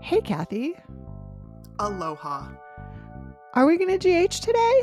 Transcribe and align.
Hey, 0.00 0.20
Kathy. 0.20 0.74
Aloha. 1.78 2.48
Are 3.54 3.66
we 3.66 3.76
going 3.76 3.98
to 3.98 4.26
GH 4.28 4.40
today? 4.42 4.80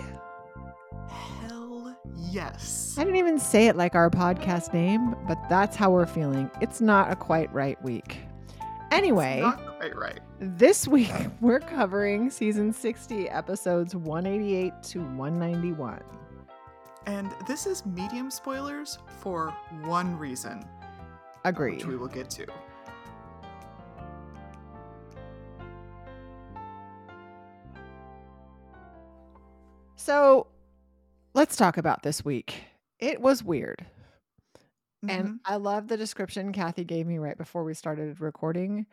Hell 1.10 1.96
yes. 2.16 2.96
I 2.98 3.04
didn't 3.04 3.18
even 3.18 3.40
say 3.40 3.68
it 3.68 3.76
like 3.76 3.96
our 3.96 4.10
podcast 4.10 4.74
name, 4.74 5.16
but 5.28 5.38
that's 5.50 5.76
how 5.76 5.92
we're 5.92 6.06
feeling. 6.06 6.50
It's 6.62 6.82
not 6.82 7.12
a 7.12 7.16
quite 7.16 7.52
right 7.54 7.82
week. 7.84 8.18
Anyway, 8.92 9.42
Not 9.42 9.78
quite 9.78 9.96
right. 9.96 10.20
this 10.40 10.88
week 10.88 11.12
we're 11.42 11.60
covering 11.60 12.30
season 12.30 12.72
60, 12.72 13.30
episodes 13.30 13.96
188 13.96 14.74
to 14.84 15.00
191. 15.00 16.02
And 17.08 17.32
this 17.48 17.66
is 17.66 17.86
medium 17.86 18.32
spoilers 18.32 19.00
for 19.20 19.50
one 19.84 20.18
reason, 20.18 20.64
Agreed. 21.44 21.78
which 21.78 21.86
we 21.86 21.98
will 21.98 22.08
get 22.08 22.30
to. 22.32 22.46
So 30.06 30.46
let's 31.34 31.56
talk 31.56 31.78
about 31.78 32.04
this 32.04 32.24
week. 32.24 32.64
It 33.00 33.20
was 33.20 33.44
weird. 33.44 33.84
Mhm. 35.04 35.10
And 35.10 35.40
I 35.46 35.56
love 35.56 35.88
the 35.88 35.98
description 35.98 36.54
Kathy 36.54 36.84
gave 36.84 37.08
me 37.08 37.18
right 37.18 37.36
before 37.36 37.64
we 37.64 37.74
started 37.74 38.22
recording. 38.22 38.86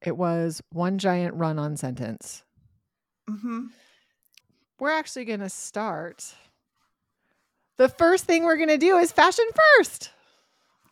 It 0.00 0.16
was 0.16 0.60
one 0.70 0.98
giant 0.98 1.36
run 1.36 1.60
on 1.60 1.76
sentence. 1.76 2.42
Mhm. 3.30 3.70
We're 4.80 4.90
actually 4.90 5.26
going 5.26 5.38
to 5.40 5.48
start. 5.48 6.34
The 7.76 7.88
first 7.88 8.24
thing 8.24 8.42
we're 8.42 8.56
going 8.56 8.68
to 8.68 8.78
do 8.78 8.98
is 8.98 9.12
fashion 9.12 9.46
first 9.76 10.10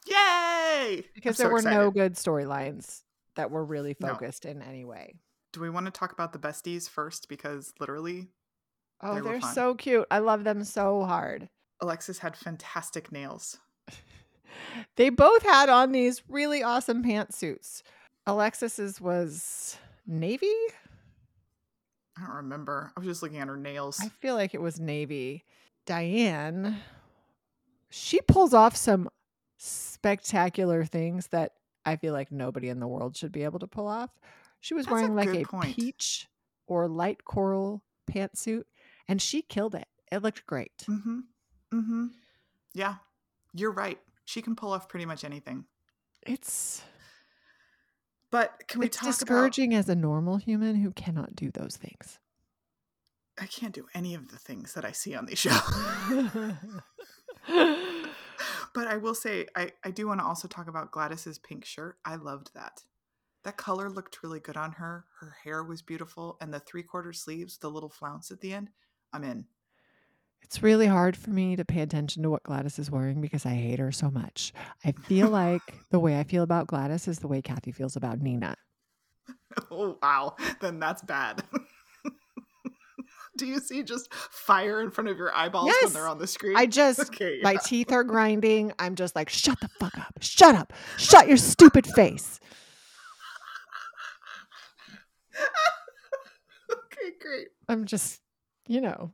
Yay! 0.06 1.04
because 1.12 1.38
there 1.38 1.50
were 1.50 1.60
no 1.60 1.90
good 1.90 2.14
storylines 2.14 3.02
that 3.34 3.50
were 3.50 3.64
really 3.64 3.96
No. 3.98 4.10
focused 4.10 4.44
in 4.44 4.62
any 4.62 4.84
way. 4.84 5.18
Do 5.52 5.60
we 5.60 5.70
want 5.70 5.86
to 5.86 5.90
talk 5.92 6.12
about 6.12 6.32
the 6.32 6.38
besties 6.38 6.88
first? 6.88 7.28
Because 7.28 7.74
literally, 7.80 8.28
Oh, 9.02 9.14
they 9.16 9.20
they're 9.20 9.40
so 9.40 9.74
cute. 9.74 10.06
I 10.10 10.18
love 10.18 10.44
them 10.44 10.64
so 10.64 11.04
hard. 11.04 11.48
Alexis 11.80 12.18
had 12.18 12.36
fantastic 12.36 13.10
nails. 13.12 13.58
They 14.96 15.10
both 15.10 15.42
had 15.42 15.68
on 15.68 15.92
these 15.92 16.22
really 16.28 16.62
awesome 16.62 17.02
pantsuits. 17.04 17.82
Alexis's 18.26 19.00
was 19.00 19.78
navy. 20.06 20.52
I 22.18 22.26
don't 22.26 22.36
remember. 22.36 22.92
I 22.96 23.00
was 23.00 23.06
just 23.06 23.22
looking 23.22 23.38
at 23.38 23.48
her 23.48 23.56
nails. 23.56 23.98
I 24.02 24.08
feel 24.08 24.34
like 24.34 24.52
it 24.54 24.60
was 24.60 24.78
navy. 24.80 25.44
Diane, 25.86 26.76
she 27.88 28.20
pulls 28.20 28.52
off 28.52 28.76
some 28.76 29.08
spectacular 29.56 30.84
things 30.84 31.28
that 31.28 31.52
I 31.86 31.96
feel 31.96 32.12
like 32.12 32.30
nobody 32.30 32.68
in 32.68 32.80
the 32.80 32.88
world 32.88 33.16
should 33.16 33.32
be 33.32 33.44
able 33.44 33.60
to 33.60 33.66
pull 33.66 33.86
off. 33.86 34.10
She 34.60 34.74
was 34.74 34.84
That's 34.86 34.92
a 34.92 34.94
wearing 34.94 35.14
like 35.14 35.34
a 35.34 35.44
point. 35.44 35.76
peach 35.76 36.28
or 36.66 36.88
light 36.88 37.24
coral 37.24 37.82
pantsuit, 38.10 38.64
and 39.10 39.20
she 39.20 39.42
killed 39.42 39.74
it. 39.74 39.88
It 40.12 40.22
looked 40.22 40.46
great. 40.46 40.84
Mm-hmm. 40.88 41.18
Mm-hmm. 41.74 42.06
Yeah, 42.74 42.94
you're 43.52 43.72
right. 43.72 43.98
She 44.24 44.40
can 44.40 44.54
pull 44.54 44.72
off 44.72 44.88
pretty 44.88 45.04
much 45.04 45.24
anything. 45.24 45.64
It's 46.26 46.82
But 48.30 48.62
can 48.68 48.78
we 48.80 48.86
it's 48.86 48.96
talk 48.96 49.06
about? 49.06 49.18
discouraging 49.18 49.74
as 49.74 49.88
a 49.88 49.96
normal 49.96 50.36
human 50.36 50.76
who 50.76 50.92
cannot 50.92 51.34
do 51.34 51.50
those 51.50 51.76
things. 51.76 52.20
I 53.40 53.46
can't 53.46 53.74
do 53.74 53.86
any 53.94 54.14
of 54.14 54.28
the 54.28 54.38
things 54.38 54.74
that 54.74 54.84
I 54.84 54.92
see 54.92 55.14
on 55.16 55.26
these 55.26 55.38
shows. 55.38 55.60
but 58.74 58.86
I 58.86 58.96
will 58.98 59.14
say, 59.14 59.46
I, 59.56 59.72
I 59.82 59.90
do 59.90 60.06
want 60.06 60.20
to 60.20 60.26
also 60.26 60.46
talk 60.46 60.68
about 60.68 60.92
Gladys's 60.92 61.38
pink 61.38 61.64
shirt. 61.64 61.96
I 62.04 62.16
loved 62.16 62.52
that. 62.54 62.84
That 63.42 63.56
color 63.56 63.88
looked 63.90 64.22
really 64.22 64.40
good 64.40 64.56
on 64.58 64.72
her. 64.72 65.06
Her 65.20 65.34
hair 65.42 65.64
was 65.64 65.80
beautiful. 65.82 66.36
And 66.40 66.52
the 66.52 66.60
three 66.60 66.82
quarter 66.82 67.12
sleeves, 67.14 67.56
the 67.58 67.70
little 67.70 67.88
flounce 67.88 68.30
at 68.30 68.40
the 68.40 68.52
end, 68.52 68.70
I'm 69.12 69.24
in. 69.24 69.44
It's 70.42 70.62
really 70.62 70.86
hard 70.86 71.16
for 71.16 71.30
me 71.30 71.54
to 71.56 71.64
pay 71.64 71.80
attention 71.80 72.22
to 72.24 72.30
what 72.30 72.42
Gladys 72.42 72.78
is 72.78 72.90
wearing 72.90 73.20
because 73.20 73.46
I 73.46 73.50
hate 73.54 73.78
her 73.78 73.92
so 73.92 74.10
much. 74.10 74.52
I 74.84 74.92
feel 74.92 75.28
like 75.30 75.62
the 75.90 76.00
way 76.00 76.18
I 76.18 76.24
feel 76.24 76.42
about 76.42 76.66
Gladys 76.66 77.06
is 77.06 77.20
the 77.20 77.28
way 77.28 77.40
Kathy 77.42 77.72
feels 77.72 77.96
about 77.96 78.20
Nina. 78.20 78.56
Oh, 79.70 79.98
wow. 80.00 80.36
Then 80.60 80.78
that's 80.78 81.02
bad. 81.02 81.42
do 83.36 83.46
you 83.46 83.58
see 83.58 83.82
just 83.82 84.12
fire 84.14 84.80
in 84.80 84.90
front 84.92 85.08
of 85.10 85.16
your 85.16 85.34
eyeballs 85.34 85.66
Yes. 85.66 85.84
when 85.86 85.92
they're 85.92 86.06
on 86.08 86.18
the 86.18 86.26
screen? 86.28 86.56
I 86.56 86.66
just, 86.66 87.00
Okay. 87.00 87.40
my 87.42 87.56
teeth 87.56 87.90
are 87.90 88.04
grinding. 88.04 88.72
I'm 88.78 88.94
just 88.94 89.16
like, 89.16 89.28
shut 89.28 89.58
the 89.60 89.68
fuck 89.80 89.98
up. 89.98 90.14
Shut 90.20 90.54
up. 90.54 90.72
Shut 90.98 91.26
your 91.26 91.36
stupid 91.36 91.84
face. 91.84 92.38
okay, 96.72 97.10
great. 97.20 97.48
I'm 97.68 97.84
just, 97.86 98.20
you 98.70 98.80
know, 98.80 99.12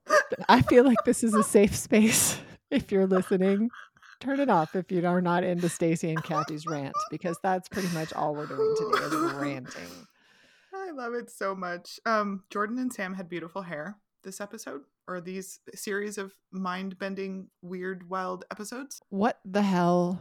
I 0.51 0.61
feel 0.61 0.85
like 0.85 0.99
this 1.07 1.25
is 1.25 1.35
a 1.35 1.43
safe 1.43 1.75
space. 1.75 2.39
If 2.69 2.91
you're 2.91 3.07
listening, 3.07 3.71
turn 4.19 4.41
it 4.41 4.51
off 4.51 4.75
if 4.75 4.91
you 4.91 5.07
are 5.07 5.21
not 5.21 5.45
into 5.45 5.69
Stacy 5.69 6.11
and 6.11 6.21
Kathy's 6.21 6.67
rant 6.67 6.93
because 7.13 7.39
that's 7.45 7.69
pretty 7.69 7.87
much 7.95 8.13
all 8.13 8.35
we're 8.35 8.47
doing 8.47 8.75
today 8.77 9.05
is 9.05 9.33
ranting. 9.35 10.07
I 10.75 10.91
love 10.91 11.15
it 11.15 11.31
so 11.31 11.55
much. 11.55 12.01
Um, 12.05 12.43
Jordan 12.51 12.81
and 12.81 12.93
Sam 12.93 13.15
had 13.15 13.29
beautiful 13.29 13.63
hair 13.63 13.99
this 14.25 14.41
episode, 14.41 14.81
or 15.07 15.21
these 15.21 15.61
series 15.77 16.19
of 16.19 16.33
mind 16.51 16.99
bending, 16.99 17.51
weird, 17.63 18.11
wild 18.11 18.45
episodes. 18.51 19.01
What 19.11 19.39
the 19.45 19.63
hell 19.63 20.21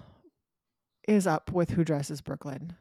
is 1.08 1.26
up 1.26 1.52
with 1.52 1.72
Who 1.72 1.84
Dresses 1.84 2.22
Brook 2.22 2.46
Lynn? 2.46 2.76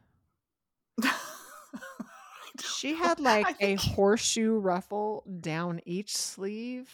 She 2.63 2.95
had 2.99 3.21
like 3.21 3.57
a 3.61 3.75
horseshoe 3.77 4.59
ruffle 4.59 5.25
down 5.41 5.81
each 5.85 6.17
sleeve. 6.17 6.91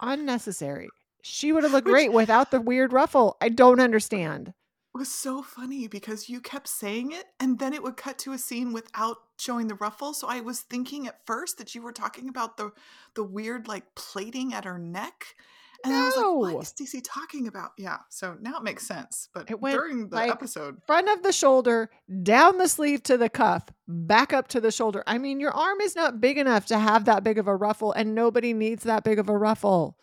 Unnecessary. 0.00 0.88
She 1.22 1.52
would 1.52 1.62
have 1.62 1.72
looked 1.72 1.86
Which- 1.86 1.92
great 1.92 2.12
without 2.12 2.50
the 2.50 2.60
weird 2.60 2.92
ruffle. 2.92 3.36
I 3.40 3.48
don't 3.48 3.80
understand. 3.80 4.48
It 4.94 4.98
was 4.98 5.10
so 5.10 5.42
funny 5.42 5.88
because 5.88 6.28
you 6.28 6.40
kept 6.40 6.68
saying 6.68 7.10
it 7.10 7.24
and 7.40 7.58
then 7.58 7.74
it 7.74 7.82
would 7.82 7.96
cut 7.96 8.16
to 8.18 8.32
a 8.32 8.38
scene 8.38 8.72
without 8.72 9.16
showing 9.40 9.66
the 9.66 9.74
ruffle. 9.74 10.14
So 10.14 10.28
I 10.28 10.40
was 10.40 10.60
thinking 10.60 11.08
at 11.08 11.26
first 11.26 11.58
that 11.58 11.74
you 11.74 11.82
were 11.82 11.90
talking 11.90 12.28
about 12.28 12.56
the 12.56 12.70
the 13.16 13.24
weird 13.24 13.66
like 13.66 13.96
plating 13.96 14.54
at 14.54 14.64
her 14.64 14.78
neck. 14.78 15.34
And 15.84 15.92
I 15.94 16.04
was 16.06 16.16
like, 16.16 16.22
No. 16.24 16.32
what 16.32 16.62
is 16.62 16.68
Stacy 16.68 17.00
talking 17.00 17.46
about? 17.46 17.72
Yeah. 17.76 17.98
So 18.08 18.36
now 18.40 18.56
it 18.56 18.62
makes 18.62 18.86
sense. 18.86 19.28
But 19.34 19.50
It 19.50 19.60
went, 19.60 19.76
during 19.76 20.08
the 20.08 20.16
like, 20.16 20.30
episode, 20.30 20.78
Front 20.86 21.08
of 21.10 21.22
the 21.22 21.32
shoulder, 21.32 21.90
down 22.22 22.58
the 22.58 22.68
sleeve 22.68 23.02
to 23.04 23.16
the 23.18 23.28
cuff, 23.28 23.64
back 23.86 24.32
up 24.32 24.48
to 24.48 24.60
the 24.60 24.72
shoulder. 24.72 25.04
I 25.06 25.18
mean, 25.18 25.40
your 25.40 25.52
arm 25.52 25.80
is 25.80 25.94
not 25.94 26.20
big 26.20 26.38
enough 26.38 26.66
to 26.66 26.78
have 26.78 27.04
that 27.04 27.22
big 27.22 27.38
of 27.38 27.46
a 27.46 27.54
ruffle, 27.54 27.92
and 27.92 28.14
nobody 28.14 28.52
needs 28.54 28.84
that 28.84 29.04
big 29.04 29.18
of 29.18 29.28
a 29.28 29.36
ruffle. 29.36 29.96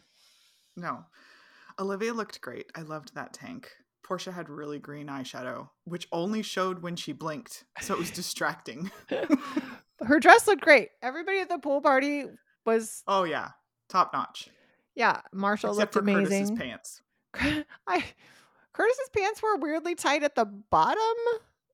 no. 0.78 1.06
Olivia 1.80 2.14
looked 2.14 2.42
great. 2.42 2.68
I 2.76 2.82
loved 2.82 3.16
that 3.16 3.34
tank. 3.34 3.70
Portia 4.04 4.32
had 4.32 4.50
really 4.50 4.78
green 4.78 5.08
eyeshadow, 5.08 5.70
which 5.86 6.08
only 6.12 6.44
showed 6.44 6.84
when 6.84 6.96
she 6.96 7.12
blinked. 7.12 7.64
So 7.82 7.96
it 7.96 8.00
was 8.00 8.12
distracting. 8.12 8.92
Her 10.06 10.20
dress 10.20 10.46
looked 10.48 10.62
great. 10.62 10.90
Everybody 11.02 11.40
at 11.40 11.50
the 11.50 11.58
pool 11.58 11.82
party 11.82 12.26
was, 12.66 13.02
oh 13.08 13.24
yeah. 13.24 13.50
Top 13.90 14.14
notch. 14.14 14.50
Yeah, 15.02 15.22
Marshall 15.34 15.72
Except 15.72 15.96
looked 15.96 16.06
for 16.06 16.12
amazing. 16.12 16.56
Curtis's 16.56 17.02
pants. 17.34 17.66
I 17.88 18.04
Curtis's 18.72 19.10
pants 19.10 19.42
were 19.42 19.58
weirdly 19.58 19.96
tight 19.96 20.22
at 20.22 20.36
the 20.36 20.46
bottom. 20.46 21.02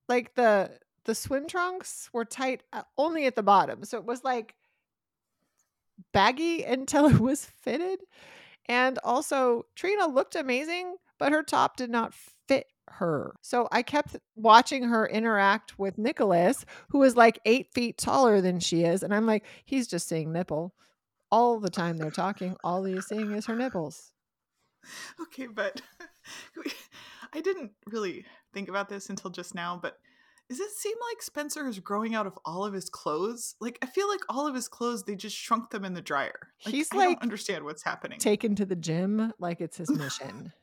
Like 0.08 0.34
the 0.36 0.72
the 1.04 1.14
swim 1.14 1.46
trunks 1.46 2.10
were 2.14 2.24
tight 2.24 2.64
uh, 2.72 2.84
only 2.98 3.26
at 3.26 3.36
the 3.36 3.44
bottom. 3.44 3.84
So 3.84 3.98
it 3.98 4.06
was 4.06 4.24
like 4.24 4.56
baggy 6.14 6.64
until 6.64 7.08
it 7.14 7.20
was 7.20 7.44
fitted. 7.44 8.00
And 8.70 8.98
also 9.04 9.66
Trina 9.76 10.08
looked 10.08 10.38
amazing, 10.38 10.96
but 11.20 11.34
her 11.34 11.44
top 11.44 11.76
did 11.76 11.90
not 11.90 12.14
fit 12.48 12.68
her. 12.88 13.36
So 13.42 13.68
I 13.74 13.82
kept 13.82 14.16
watching 14.38 14.84
her 14.84 15.06
interact 15.06 15.78
with 15.78 15.98
Nicholas, 15.98 16.64
who 16.92 17.04
is 17.04 17.18
like 17.18 17.40
eight 17.44 17.74
feet 17.74 17.98
taller 17.98 18.40
than 18.40 18.62
she 18.62 18.86
is. 18.86 19.04
And 19.04 19.14
I'm 19.14 19.26
like, 19.26 19.44
he's 19.66 19.86
just 19.86 20.08
seeing 20.08 20.32
nipple. 20.32 20.74
All 21.32 21.60
the 21.60 21.70
time 21.70 21.98
they're 21.98 22.12
talking, 22.12 22.56
all 22.64 22.84
he's 22.84 23.06
seeing 23.08 23.32
is 23.34 23.46
her 23.48 23.56
nipples. 23.56 24.12
Okay, 25.22 25.48
but 25.48 25.82
I 27.34 27.42
didn't 27.42 27.72
really 27.88 28.26
think 28.54 28.70
about 28.70 28.90
this 28.90 29.10
until 29.10 29.30
just 29.30 29.54
now, 29.54 29.78
but 29.82 29.98
does 30.50 30.60
it 30.62 30.72
seem 30.72 30.96
like 31.12 31.22
Spencer 31.22 31.68
is 31.68 31.80
growing 31.80 32.16
out 32.16 32.26
of 32.26 32.40
all 32.46 32.64
of 32.64 32.74
his 32.74 32.90
clothes? 32.90 33.56
Like 33.60 33.78
I 33.82 33.86
feel 33.88 34.08
like 34.08 34.22
all 34.30 34.48
of 34.48 34.56
his 34.56 34.70
clothes 34.70 35.04
they 35.04 35.16
just 35.16 35.36
shrunk 35.36 35.72
them 35.72 35.84
in 35.84 35.94
the 35.94 36.02
dryer. 36.02 36.40
Like, 36.66 36.74
He's, 36.74 36.88
I 36.94 36.98
like, 36.98 37.08
don't 37.10 37.22
understand 37.22 37.66
what's 37.66 37.84
happening. 37.84 38.20
taken 38.20 38.56
to 38.56 38.66
the 38.66 38.76
gym 38.76 39.34
like 39.40 39.60
it's 39.60 39.78
his 39.78 39.90
mission. 39.98 40.54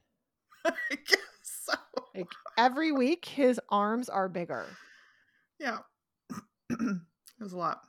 I 0.64 0.72
guess 1.06 1.18
so. 1.42 1.74
like 2.14 2.28
every 2.56 2.92
week, 2.92 3.26
his 3.26 3.60
arms 3.68 4.08
are 4.08 4.30
bigger. 4.30 4.64
Yeah. 5.60 5.78
it 6.70 6.98
was 7.38 7.52
a 7.52 7.58
lot. 7.58 7.80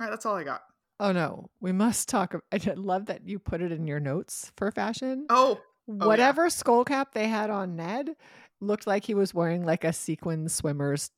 All 0.00 0.06
right, 0.06 0.10
that's 0.10 0.26
all 0.26 0.34
I 0.34 0.42
got. 0.42 0.62
Oh 1.00 1.12
no, 1.12 1.50
we 1.60 1.72
must 1.72 2.08
talk. 2.08 2.34
I 2.52 2.58
love 2.74 3.06
that 3.06 3.26
you 3.26 3.38
put 3.38 3.62
it 3.62 3.70
in 3.72 3.86
your 3.86 4.00
notes 4.00 4.52
for 4.56 4.70
fashion. 4.72 5.26
Oh, 5.30 5.60
yeah. 5.86 6.04
Whatever 6.04 6.50
skull 6.50 6.84
cap 6.84 7.14
they 7.14 7.28
had 7.28 7.50
on 7.50 7.76
Ned 7.76 8.10
looked 8.60 8.86
like 8.86 9.04
he 9.04 9.14
was 9.14 9.32
wearing 9.32 9.64
like 9.64 9.84
a 9.84 9.92
sequin 9.92 10.48
swimmer's 10.48 11.10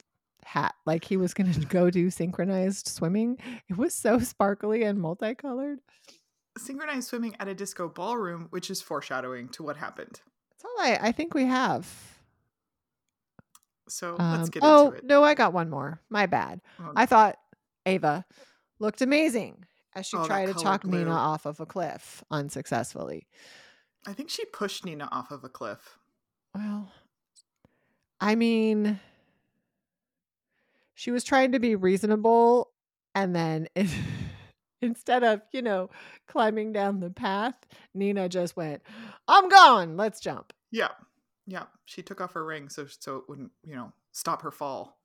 hat 0.45 0.75
like 0.87 1.05
he 1.05 1.17
was 1.17 1.35
going 1.35 1.53
to 1.55 1.61
go 1.61 1.91
do 1.91 2.11
synchronized 2.11 2.89
swimming. 2.89 3.39
It 3.69 3.77
was 3.77 3.95
so 3.95 4.19
sparkly 4.19 4.83
and 4.85 5.01
multicolored. 5.01 5.79
Synchronized 6.59 7.09
swimming 7.09 7.35
at 7.41 7.49
a 7.49 7.55
disco 7.55 7.89
ballroom, 7.89 8.49
which 8.51 8.71
is 8.71 8.83
foreshadowing 8.83 9.49
to 9.51 9.63
what 9.63 9.77
happened. 9.77 10.21
That's 10.51 10.65
all 10.65 10.77
I, 10.79 11.09
I 11.09 11.13
think 11.13 11.33
we 11.33 11.45
have. 11.45 11.89
So 13.89 14.17
Um, 14.19 14.37
let's 14.39 14.51
get 14.51 14.63
oh, 14.63 14.87
into 14.87 14.99
it. 14.99 15.05
no, 15.05 15.25
I 15.25 15.35
got 15.35 15.53
one 15.53 15.71
more. 15.71 16.01
My 16.11 16.27
bad. 16.27 16.61
Oh, 16.79 16.93
I 16.95 17.07
thought 17.07 17.39
Ava 17.87 18.25
looked 18.79 19.01
amazing 19.01 19.65
as 19.95 20.07
she 20.07 20.17
Oh, 20.17 20.25
tried 20.27 20.47
to 20.47 20.55
talk 20.55 20.85
Nina 20.85 21.11
off 21.11 21.47
of 21.47 21.61
a 21.61 21.67
cliff 21.67 22.23
unsuccessfully. 22.31 23.27
I 24.07 24.13
think 24.13 24.31
she 24.31 24.45
pushed 24.47 24.85
Nina 24.85 25.09
off 25.13 25.31
of 25.31 25.45
a 25.45 25.49
cliff. 25.49 25.99
Well, 26.55 26.91
I 28.21 28.35
mean, 28.35 28.99
she 30.95 31.11
was 31.11 31.25
trying 31.25 31.53
to 31.53 31.61
be 31.61 31.75
reasonable, 31.75 32.71
and 33.15 33.35
then 33.35 33.69
it, 33.75 33.89
instead 34.83 35.23
of, 35.25 35.41
you 35.53 35.63
know, 35.63 35.91
climbing 36.27 36.73
down 36.73 37.01
the 37.01 37.11
path, 37.11 37.55
Nina 37.95 38.29
just 38.29 38.57
went, 38.57 38.83
I'm 39.29 39.49
gone. 39.49 39.97
Let's 39.97 40.21
jump. 40.21 40.53
Yeah. 40.71 40.91
Yeah. 41.47 41.65
She 41.85 42.03
took 42.03 42.21
off 42.21 42.35
her 42.35 42.45
ring 42.45 42.69
so 42.69 42.87
so 42.87 43.17
it 43.17 43.25
wouldn't, 43.29 43.51
you 43.65 43.75
know, 43.75 43.93
stop 44.13 44.43
her 44.43 44.51
fall. 44.51 45.00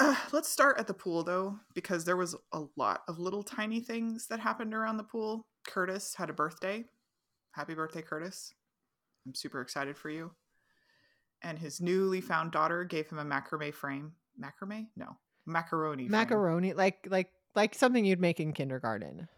Uh, 0.00 0.16
let's 0.32 0.48
start 0.48 0.78
at 0.78 0.86
the 0.86 0.94
pool 0.94 1.22
though, 1.22 1.58
because 1.74 2.04
there 2.04 2.16
was 2.16 2.34
a 2.52 2.62
lot 2.76 3.02
of 3.08 3.18
little 3.18 3.42
tiny 3.42 3.80
things 3.80 4.26
that 4.28 4.40
happened 4.40 4.72
around 4.74 4.96
the 4.96 5.04
pool. 5.04 5.46
Curtis 5.66 6.14
had 6.14 6.30
a 6.30 6.32
birthday. 6.32 6.84
Happy 7.52 7.74
birthday, 7.74 8.02
Curtis. 8.02 8.52
I'm 9.26 9.34
super 9.34 9.60
excited 9.60 9.96
for 9.96 10.10
you. 10.10 10.30
And 11.42 11.58
his 11.58 11.80
newly 11.80 12.20
found 12.20 12.52
daughter 12.52 12.84
gave 12.84 13.08
him 13.10 13.18
a 13.18 13.24
macrame 13.24 13.74
frame. 13.74 14.12
Macrame? 14.40 14.86
No. 14.96 15.16
Macaroni. 15.46 16.08
Macaroni, 16.08 16.72
like 16.72 17.06
like 17.10 17.30
like 17.54 17.74
something 17.74 18.04
you'd 18.04 18.20
make 18.20 18.40
in 18.40 18.52
kindergarten, 18.52 19.28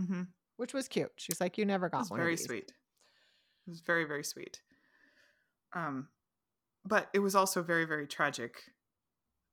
Mm-hmm. 0.00 0.22
which 0.58 0.74
was 0.74 0.86
cute. 0.88 1.10
She's 1.16 1.40
like, 1.40 1.56
you 1.56 1.64
never 1.64 1.88
got 1.88 2.08
one. 2.10 2.20
very 2.20 2.32
these." 2.36 2.44
sweet. 2.44 2.72
It 3.66 3.70
was 3.70 3.80
very, 3.80 4.04
very 4.04 4.22
sweet. 4.22 4.60
Um, 5.72 6.08
but 6.84 7.08
it 7.14 7.18
was 7.20 7.34
also 7.34 7.62
very, 7.62 7.86
very 7.86 8.06
tragic. 8.06 8.62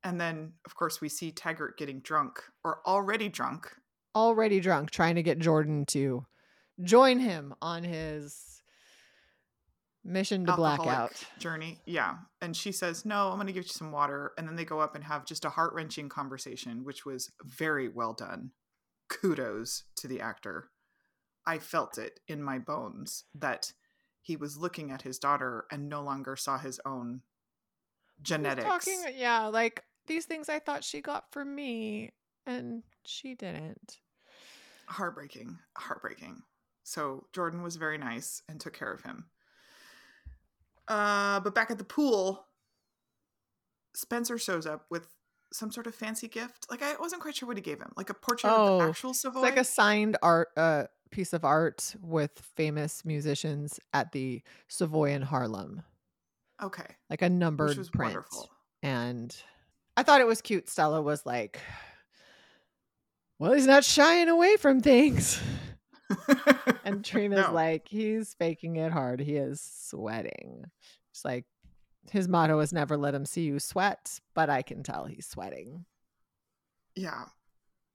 And 0.04 0.20
then, 0.20 0.54
of 0.66 0.76
course, 0.76 1.00
we 1.02 1.10
see 1.10 1.32
Taggert 1.32 1.78
getting 1.78 2.00
drunk 2.00 2.42
or 2.64 2.80
already 2.86 3.30
drunk. 3.30 3.72
Already 4.16 4.60
drunk, 4.60 4.92
trying 4.92 5.16
to 5.16 5.24
get 5.24 5.40
Jordan 5.40 5.86
to 5.88 6.26
join 6.84 7.20
him 7.20 7.54
on 7.62 7.84
his 7.84 8.62
mission 10.04 10.46
to 10.46 10.52
alcoholic 10.52 10.82
blackout. 10.82 11.24
journey. 11.40 11.80
Yeah. 11.86 12.16
And 12.42 12.56
she 12.56 12.72
says, 12.72 13.06
No, 13.06 13.30
I'm 13.30 13.36
going 13.36 13.48
to 13.48 13.54
give 13.54 13.64
you 13.64 13.70
some 13.70 13.92
water. 13.92 14.34
And 14.38 14.48
then 14.48 14.56
they 14.56 14.66
go 14.66 14.80
up 14.80 14.96
and 14.96 15.04
have 15.04 15.26
just 15.26 15.46
a 15.46 15.50
heart 15.50 15.74
wrenching 15.74 16.10
conversation, 16.10 16.84
which 16.84 17.06
was 17.06 17.32
very 17.44 17.88
well 17.88 18.14
done. 18.14 18.52
Kudos 19.10 19.84
to 19.98 20.08
the 20.08 20.22
actor. 20.22 20.70
I 21.46 21.60
felt 21.60 21.98
it 21.98 22.20
in 22.28 22.42
my 22.42 22.60
bones 22.60 23.26
that 23.36 23.74
he 24.22 24.36
was 24.36 24.58
looking 24.58 24.92
at 24.92 25.02
his 25.02 25.20
daughter 25.20 25.66
and 25.72 25.90
no 25.90 26.02
longer 26.02 26.36
saw 26.36 26.58
his 26.58 26.80
own 26.86 27.22
genetics. 28.22 28.66
Talking, 28.66 29.04
yeah, 29.16 29.48
like 29.48 29.84
these 30.08 30.26
things 30.26 30.50
I 30.50 30.60
thought 30.60 30.84
she 30.84 31.02
got 31.02 31.32
for 31.32 31.44
me, 31.46 32.12
and 32.46 32.84
she 33.06 33.36
didn't. 33.36 34.00
heartbreaking 34.88 35.58
heartbreaking. 35.78 36.44
So 36.84 37.28
jordan 37.34 37.64
was 37.64 37.78
very 37.78 37.98
nice 37.98 38.42
and 38.50 38.60
took 38.60 38.74
care 38.74 38.92
of 38.92 39.02
him. 39.02 39.26
Uh 40.88 41.40
but 41.40 41.56
back 41.56 41.72
at 41.72 41.78
the 41.78 41.84
pool 41.84 42.46
spencer 43.96 44.38
shows 44.38 44.66
up 44.66 44.86
with 44.90 45.08
some 45.52 45.72
sort 45.72 45.88
of 45.88 45.96
fancy 45.96 46.28
gift. 46.28 46.66
Like 46.70 46.82
i 46.82 46.96
wasn't 47.00 47.22
quite 47.22 47.36
sure 47.36 47.48
what 47.48 47.58
he 47.58 47.62
gave 47.64 47.80
him 47.80 47.94
like 47.96 48.10
a 48.10 48.14
portrait 48.14 48.50
of 48.50 48.60
Oh, 48.60 48.78
the 48.80 48.90
actual 48.90 49.14
savoy? 49.14 49.40
It's 49.40 49.44
like 49.44 49.58
a 49.58 49.64
signed 49.64 50.18
art, 50.22 50.50
uh, 50.58 50.86
piece 51.12 51.32
of 51.34 51.46
art 51.46 51.96
with 52.02 52.32
famous 52.56 53.06
musicians 53.06 53.80
at 53.94 54.12
the 54.14 54.42
Savoy 54.68 55.12
in 55.12 55.22
Harlem, 55.22 55.84
okay. 56.62 56.96
Like 57.10 57.22
a 57.22 57.30
numbered 57.30 57.76
print. 57.92 58.16
wonderful. 58.16 58.50
And 58.82 59.36
I 59.96 60.04
thought 60.04 60.22
it 60.22 60.28
was 60.28 60.42
cute. 60.42 60.70
Stella 60.70 61.02
was 61.02 61.26
like, 61.26 61.60
"Well, 63.40 63.54
he's 63.54 63.68
not 63.68 63.84
shying 63.84 64.30
away 64.30 64.58
from 64.58 64.82
things." 64.82 65.40
And 66.86 67.04
Trina's 67.04 67.48
No. 67.48 67.54
like, 67.54 67.88
he's 67.88 68.34
faking 68.34 68.76
it 68.76 68.92
hard. 68.92 69.20
He 69.22 69.38
is 69.38 69.62
sweating. 69.62 70.66
It's 71.12 71.24
like 71.24 71.46
his 72.12 72.28
motto 72.28 72.60
is 72.60 72.74
never 72.74 72.98
let 72.98 73.16
him 73.16 73.26
see 73.26 73.44
you 73.44 73.58
sweat, 73.58 74.20
but 74.36 74.50
I 74.50 74.62
can 74.64 74.84
tell 74.84 75.06
he's 75.06 75.26
sweating. 75.26 75.86
yeah 76.96 77.24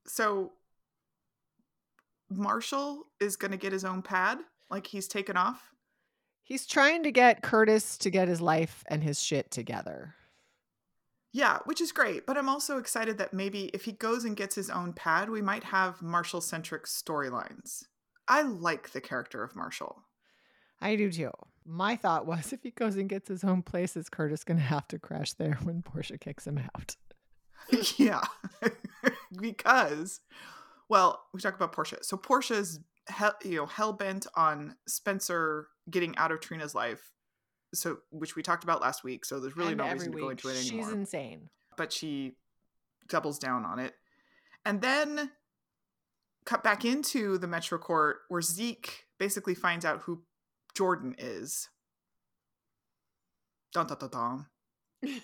so 0.07 0.51
marshall 2.31 3.05
is 3.19 3.35
gonna 3.35 3.57
get 3.57 3.71
his 3.71 3.85
own 3.85 4.01
pad 4.01 4.39
like 4.69 4.87
he's 4.87 5.07
taken 5.07 5.37
off 5.37 5.71
He's 6.43 6.65
trying 6.65 7.03
to 7.03 7.11
get 7.11 7.43
Curtis 7.43 7.95
to 7.99 8.09
get 8.09 8.27
his 8.27 8.41
life 8.41 8.83
and 8.87 9.03
his 9.03 9.21
shit 9.21 9.51
together. 9.51 10.15
Yeah, 11.31 11.59
which 11.65 11.81
is 11.81 11.91
great. 11.91 12.25
But 12.25 12.37
I'm 12.37 12.49
also 12.49 12.77
excited 12.77 13.17
that 13.17 13.33
maybe 13.33 13.65
if 13.65 13.85
he 13.85 13.91
goes 13.91 14.25
and 14.25 14.35
gets 14.35 14.55
his 14.55 14.69
own 14.69 14.93
pad, 14.93 15.29
we 15.29 15.41
might 15.41 15.65
have 15.65 16.01
Marshall 16.01 16.41
centric 16.41 16.85
storylines. 16.85 17.83
I 18.27 18.41
like 18.41 18.91
the 18.91 19.01
character 19.01 19.43
of 19.43 19.55
Marshall. 19.55 20.03
I 20.81 20.95
do 20.95 21.11
too. 21.11 21.31
My 21.65 21.95
thought 21.95 22.25
was 22.25 22.53
if 22.53 22.63
he 22.63 22.71
goes 22.71 22.95
and 22.95 23.09
gets 23.09 23.27
his 23.27 23.43
own 23.43 23.61
place, 23.61 23.95
is 23.95 24.09
Curtis 24.09 24.43
going 24.43 24.57
to 24.57 24.63
have 24.63 24.87
to 24.89 24.99
crash 24.99 25.33
there 25.33 25.57
when 25.63 25.81
Portia 25.81 26.17
kicks 26.17 26.47
him 26.47 26.57
out? 26.57 26.95
yeah. 27.97 28.23
because, 29.39 30.21
well, 30.87 31.23
we 31.33 31.41
talk 31.41 31.55
about 31.55 31.73
Portia. 31.73 32.03
So 32.03 32.17
Portia's 32.17 32.79
hell, 33.07 33.35
you 33.43 33.57
know, 33.57 33.65
hell 33.65 33.93
bent 33.93 34.25
on 34.35 34.75
Spencer 34.87 35.67
getting 35.89 36.15
out 36.17 36.31
of 36.31 36.39
Trina's 36.39 36.73
life. 36.73 37.11
So, 37.73 37.99
which 38.09 38.35
we 38.35 38.41
talked 38.43 38.63
about 38.63 38.81
last 38.81 39.03
week. 39.03 39.25
So 39.25 39.39
there's 39.39 39.55
really 39.55 39.69
And 39.73 39.77
no 39.77 39.91
reason 39.91 40.11
to 40.11 40.17
go 40.17 40.29
into 40.29 40.49
it 40.49 40.57
anymore. 40.57 40.85
She's 40.87 40.93
insane. 40.93 41.49
but 41.77 41.93
she 41.93 42.33
doubles 43.07 43.37
down 43.39 43.63
on 43.65 43.79
it. 43.79 43.93
And 44.65 44.81
then 44.81 45.31
cut 46.45 46.63
back 46.63 46.83
into 46.83 47.37
the 47.37 47.47
Metro 47.47 47.77
Court 47.77 48.17
where 48.29 48.41
Zeke 48.41 49.05
basically 49.19 49.53
finds 49.55 49.85
out 49.85 50.01
who 50.01 50.23
Jordan 50.75 51.15
is. 51.17 51.69
Dun 53.73 53.85
dun 53.87 53.97
dun 53.99 54.09
dun. 54.09 54.45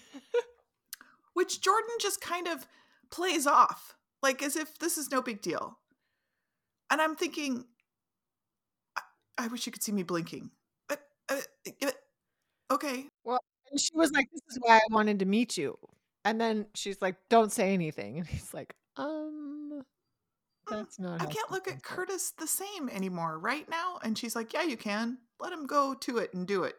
Which 1.34 1.62
Jordan 1.62 1.90
just 2.00 2.22
kind 2.22 2.48
of 2.48 2.66
plays 3.12 3.46
off, 3.46 3.96
like 4.24 4.42
as 4.42 4.56
if 4.56 4.78
this 4.78 4.98
is 4.98 5.12
no 5.12 5.22
big 5.22 5.42
deal. 5.42 5.80
And 6.90 7.02
I'm 7.02 7.16
thinking, 7.16 7.66
I, 8.96 9.02
I 9.38 9.48
wish 9.48 9.66
you 9.66 9.72
could 9.72 9.84
see 9.84 9.92
me 9.92 10.04
blinking. 10.04 10.52
Uh, 10.90 10.96
uh, 11.30 11.92
uh, 12.70 12.74
okay, 12.76 13.06
and 13.72 13.80
she 13.80 13.92
was 13.96 14.12
like, 14.12 14.28
This 14.32 14.42
is 14.50 14.60
why 14.62 14.78
I 14.78 14.82
wanted 14.92 15.20
to 15.20 15.26
meet 15.26 15.58
you. 15.58 15.78
And 16.24 16.40
then 16.40 16.68
she's 16.76 17.02
like, 17.02 17.16
Don't 17.30 17.52
say 17.52 17.74
anything. 17.74 18.18
And 18.20 18.28
he's 18.28 18.54
like, 18.54 18.74
Um, 18.98 19.84
that's 20.70 21.00
not. 21.00 21.22
I 21.22 21.26
can't 21.26 21.52
look 21.52 21.68
at 21.68 21.76
work." 21.76 21.84
Curtis 21.84 22.34
the 22.38 22.48
same 22.48 22.90
anymore 22.90 23.38
right 23.40 23.68
now. 23.70 24.00
And 24.04 24.18
she's 24.18 24.36
like, 24.36 24.54
Yeah, 24.54 24.64
you 24.64 24.78
can. 24.78 25.18
Let 25.40 25.52
him 25.52 25.66
go 25.66 25.94
to 25.94 26.18
it 26.20 26.34
and 26.34 26.48
do 26.48 26.64
it. 26.64 26.76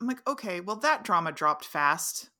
I'm 0.00 0.06
like, 0.06 0.26
Okay, 0.28 0.60
well, 0.60 0.76
that 0.76 1.04
drama 1.04 1.32
dropped 1.32 1.64
fast. 1.64 2.30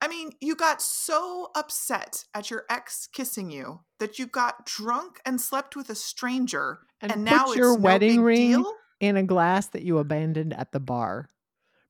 I 0.00 0.06
mean, 0.06 0.30
you 0.40 0.54
got 0.54 0.80
so 0.80 1.50
upset 1.56 2.24
at 2.32 2.50
your 2.50 2.64
ex 2.70 3.08
kissing 3.12 3.50
you 3.50 3.80
that 3.98 4.16
you 4.18 4.26
got 4.28 4.64
drunk 4.64 5.20
and 5.26 5.40
slept 5.40 5.74
with 5.74 5.90
a 5.90 5.96
stranger. 5.96 6.78
And, 7.00 7.10
And, 7.10 7.24
now 7.24 7.52
your 7.52 7.72
it's 7.72 7.80
wedding 7.82 8.16
no 8.16 8.22
ring 8.22 8.50
deal. 8.50 8.72
in 9.00 9.16
a 9.16 9.24
glass 9.24 9.66
that 9.68 9.82
you 9.82 9.98
abandoned 9.98 10.52
at 10.52 10.70
the 10.70 10.78
bar. 10.78 11.28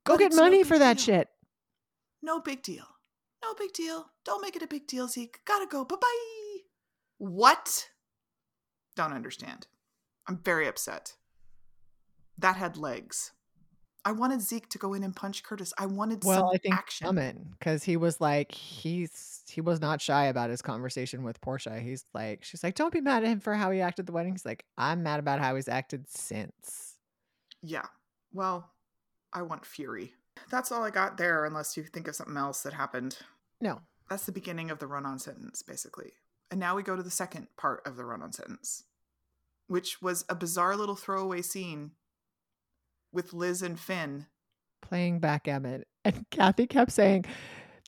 Go 0.04 0.14
But 0.14 0.18
get 0.20 0.26
it's 0.28 0.36
no 0.36 0.42
money 0.44 0.64
for 0.64 0.78
that 0.78 0.96
deal. 0.96 1.04
shit. 1.04 1.28
No 2.22 2.40
big 2.40 2.62
deal. 2.62 2.84
No 3.42 3.54
big 3.54 3.72
deal. 3.72 4.06
Don't 4.24 4.42
make 4.42 4.56
it 4.56 4.62
a 4.62 4.66
big 4.66 4.86
deal, 4.86 5.06
Zeke. 5.08 5.38
Gotta 5.44 5.66
go. 5.66 5.84
Bye 5.84 5.96
bye. 6.00 6.58
What? 7.18 7.88
Don't 8.96 9.12
understand. 9.12 9.66
I'm 10.26 10.38
very 10.38 10.66
upset. 10.66 11.14
That 12.36 12.56
had 12.56 12.76
legs. 12.76 13.32
I 14.04 14.12
wanted 14.12 14.40
Zeke 14.40 14.68
to 14.70 14.78
go 14.78 14.94
in 14.94 15.02
and 15.02 15.14
punch 15.14 15.42
Curtis. 15.42 15.72
I 15.76 15.86
wanted 15.86 16.24
Well, 16.24 16.38
some 16.40 16.48
I 16.54 16.58
think 16.58 16.74
action. 16.74 17.06
coming 17.06 17.48
because 17.58 17.84
he 17.84 17.96
was 17.96 18.20
like 18.20 18.52
he's 18.52 19.42
he 19.48 19.60
was 19.60 19.80
not 19.80 20.00
shy 20.00 20.26
about 20.26 20.50
his 20.50 20.62
conversation 20.62 21.24
with 21.24 21.40
Portia. 21.40 21.78
He's 21.80 22.04
like 22.14 22.42
she's 22.44 22.62
like 22.62 22.74
don't 22.74 22.92
be 22.92 23.00
mad 23.00 23.24
at 23.24 23.28
him 23.30 23.40
for 23.40 23.54
how 23.54 23.70
he 23.70 23.80
acted 23.80 24.02
at 24.04 24.06
the 24.06 24.12
wedding. 24.12 24.32
He's 24.32 24.46
like 24.46 24.64
I'm 24.78 25.02
mad 25.02 25.20
about 25.20 25.40
how 25.40 25.56
he's 25.56 25.68
acted 25.68 26.08
since. 26.08 26.94
Yeah. 27.62 27.86
Well, 28.32 28.70
I 29.32 29.42
want 29.42 29.66
fury. 29.66 30.14
That's 30.50 30.70
all 30.72 30.82
I 30.84 30.90
got 30.90 31.16
there, 31.18 31.44
unless 31.44 31.76
you 31.76 31.82
think 31.82 32.08
of 32.08 32.14
something 32.16 32.36
else 32.36 32.62
that 32.62 32.72
happened. 32.72 33.18
No, 33.60 33.80
That's 34.08 34.24
the 34.26 34.32
beginning 34.32 34.70
of 34.70 34.78
the 34.78 34.86
run 34.86 35.04
on 35.04 35.18
sentence, 35.18 35.62
basically. 35.62 36.12
And 36.50 36.58
now 36.60 36.76
we 36.76 36.82
go 36.82 36.96
to 36.96 37.02
the 37.02 37.10
second 37.10 37.48
part 37.58 37.82
of 37.86 37.96
the 37.96 38.04
run 38.04 38.22
on 38.22 38.32
sentence, 38.32 38.84
which 39.66 40.00
was 40.00 40.24
a 40.28 40.34
bizarre 40.34 40.76
little 40.76 40.94
throwaway 40.96 41.42
scene 41.42 41.90
with 43.12 43.32
Liz 43.32 43.62
and 43.62 43.78
Finn. 43.78 44.26
playing 44.80 45.18
backgammon, 45.18 45.84
and 46.04 46.24
Kathy 46.30 46.66
kept 46.66 46.92
saying. 46.92 47.24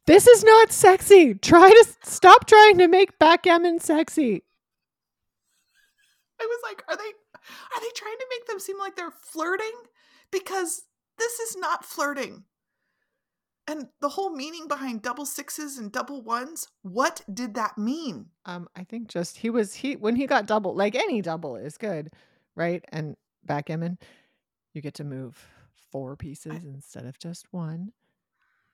This 0.06 0.26
is 0.26 0.42
not 0.42 0.72
sexy. 0.72 1.34
Try 1.34 1.70
to 1.70 1.86
stop 2.02 2.46
trying 2.46 2.78
to 2.78 2.88
make 2.88 3.18
backgammon 3.18 3.78
sexy. 3.78 4.42
I 6.40 6.46
was 6.46 6.58
like, 6.64 6.82
are 6.88 6.96
they 6.96 7.02
are 7.04 7.80
they 7.80 7.90
trying 7.94 8.18
to 8.18 8.26
make 8.30 8.46
them 8.46 8.58
seem 8.58 8.78
like 8.78 8.96
they're 8.96 9.10
flirting? 9.10 9.72
Because 10.32 10.82
this 11.20 11.38
is 11.40 11.56
not 11.56 11.84
flirting. 11.84 12.44
And 13.68 13.86
the 14.00 14.08
whole 14.08 14.30
meaning 14.34 14.66
behind 14.66 15.02
double 15.02 15.26
sixes 15.26 15.78
and 15.78 15.92
double 15.92 16.22
ones, 16.22 16.66
what 16.82 17.22
did 17.32 17.54
that 17.54 17.78
mean? 17.78 18.26
Um, 18.44 18.68
I 18.74 18.82
think 18.82 19.06
just 19.08 19.36
he 19.36 19.50
was 19.50 19.74
he 19.74 19.94
when 19.94 20.16
he 20.16 20.26
got 20.26 20.46
double, 20.46 20.74
like 20.74 20.96
any 20.96 21.22
double 21.22 21.54
is 21.54 21.78
good, 21.78 22.10
right? 22.56 22.84
And 22.88 23.16
backgammon, 23.44 23.98
you 24.74 24.82
get 24.82 24.94
to 24.94 25.04
move 25.04 25.38
four 25.92 26.16
pieces 26.16 26.64
instead 26.64 27.04
of 27.06 27.18
just 27.18 27.52
one, 27.52 27.92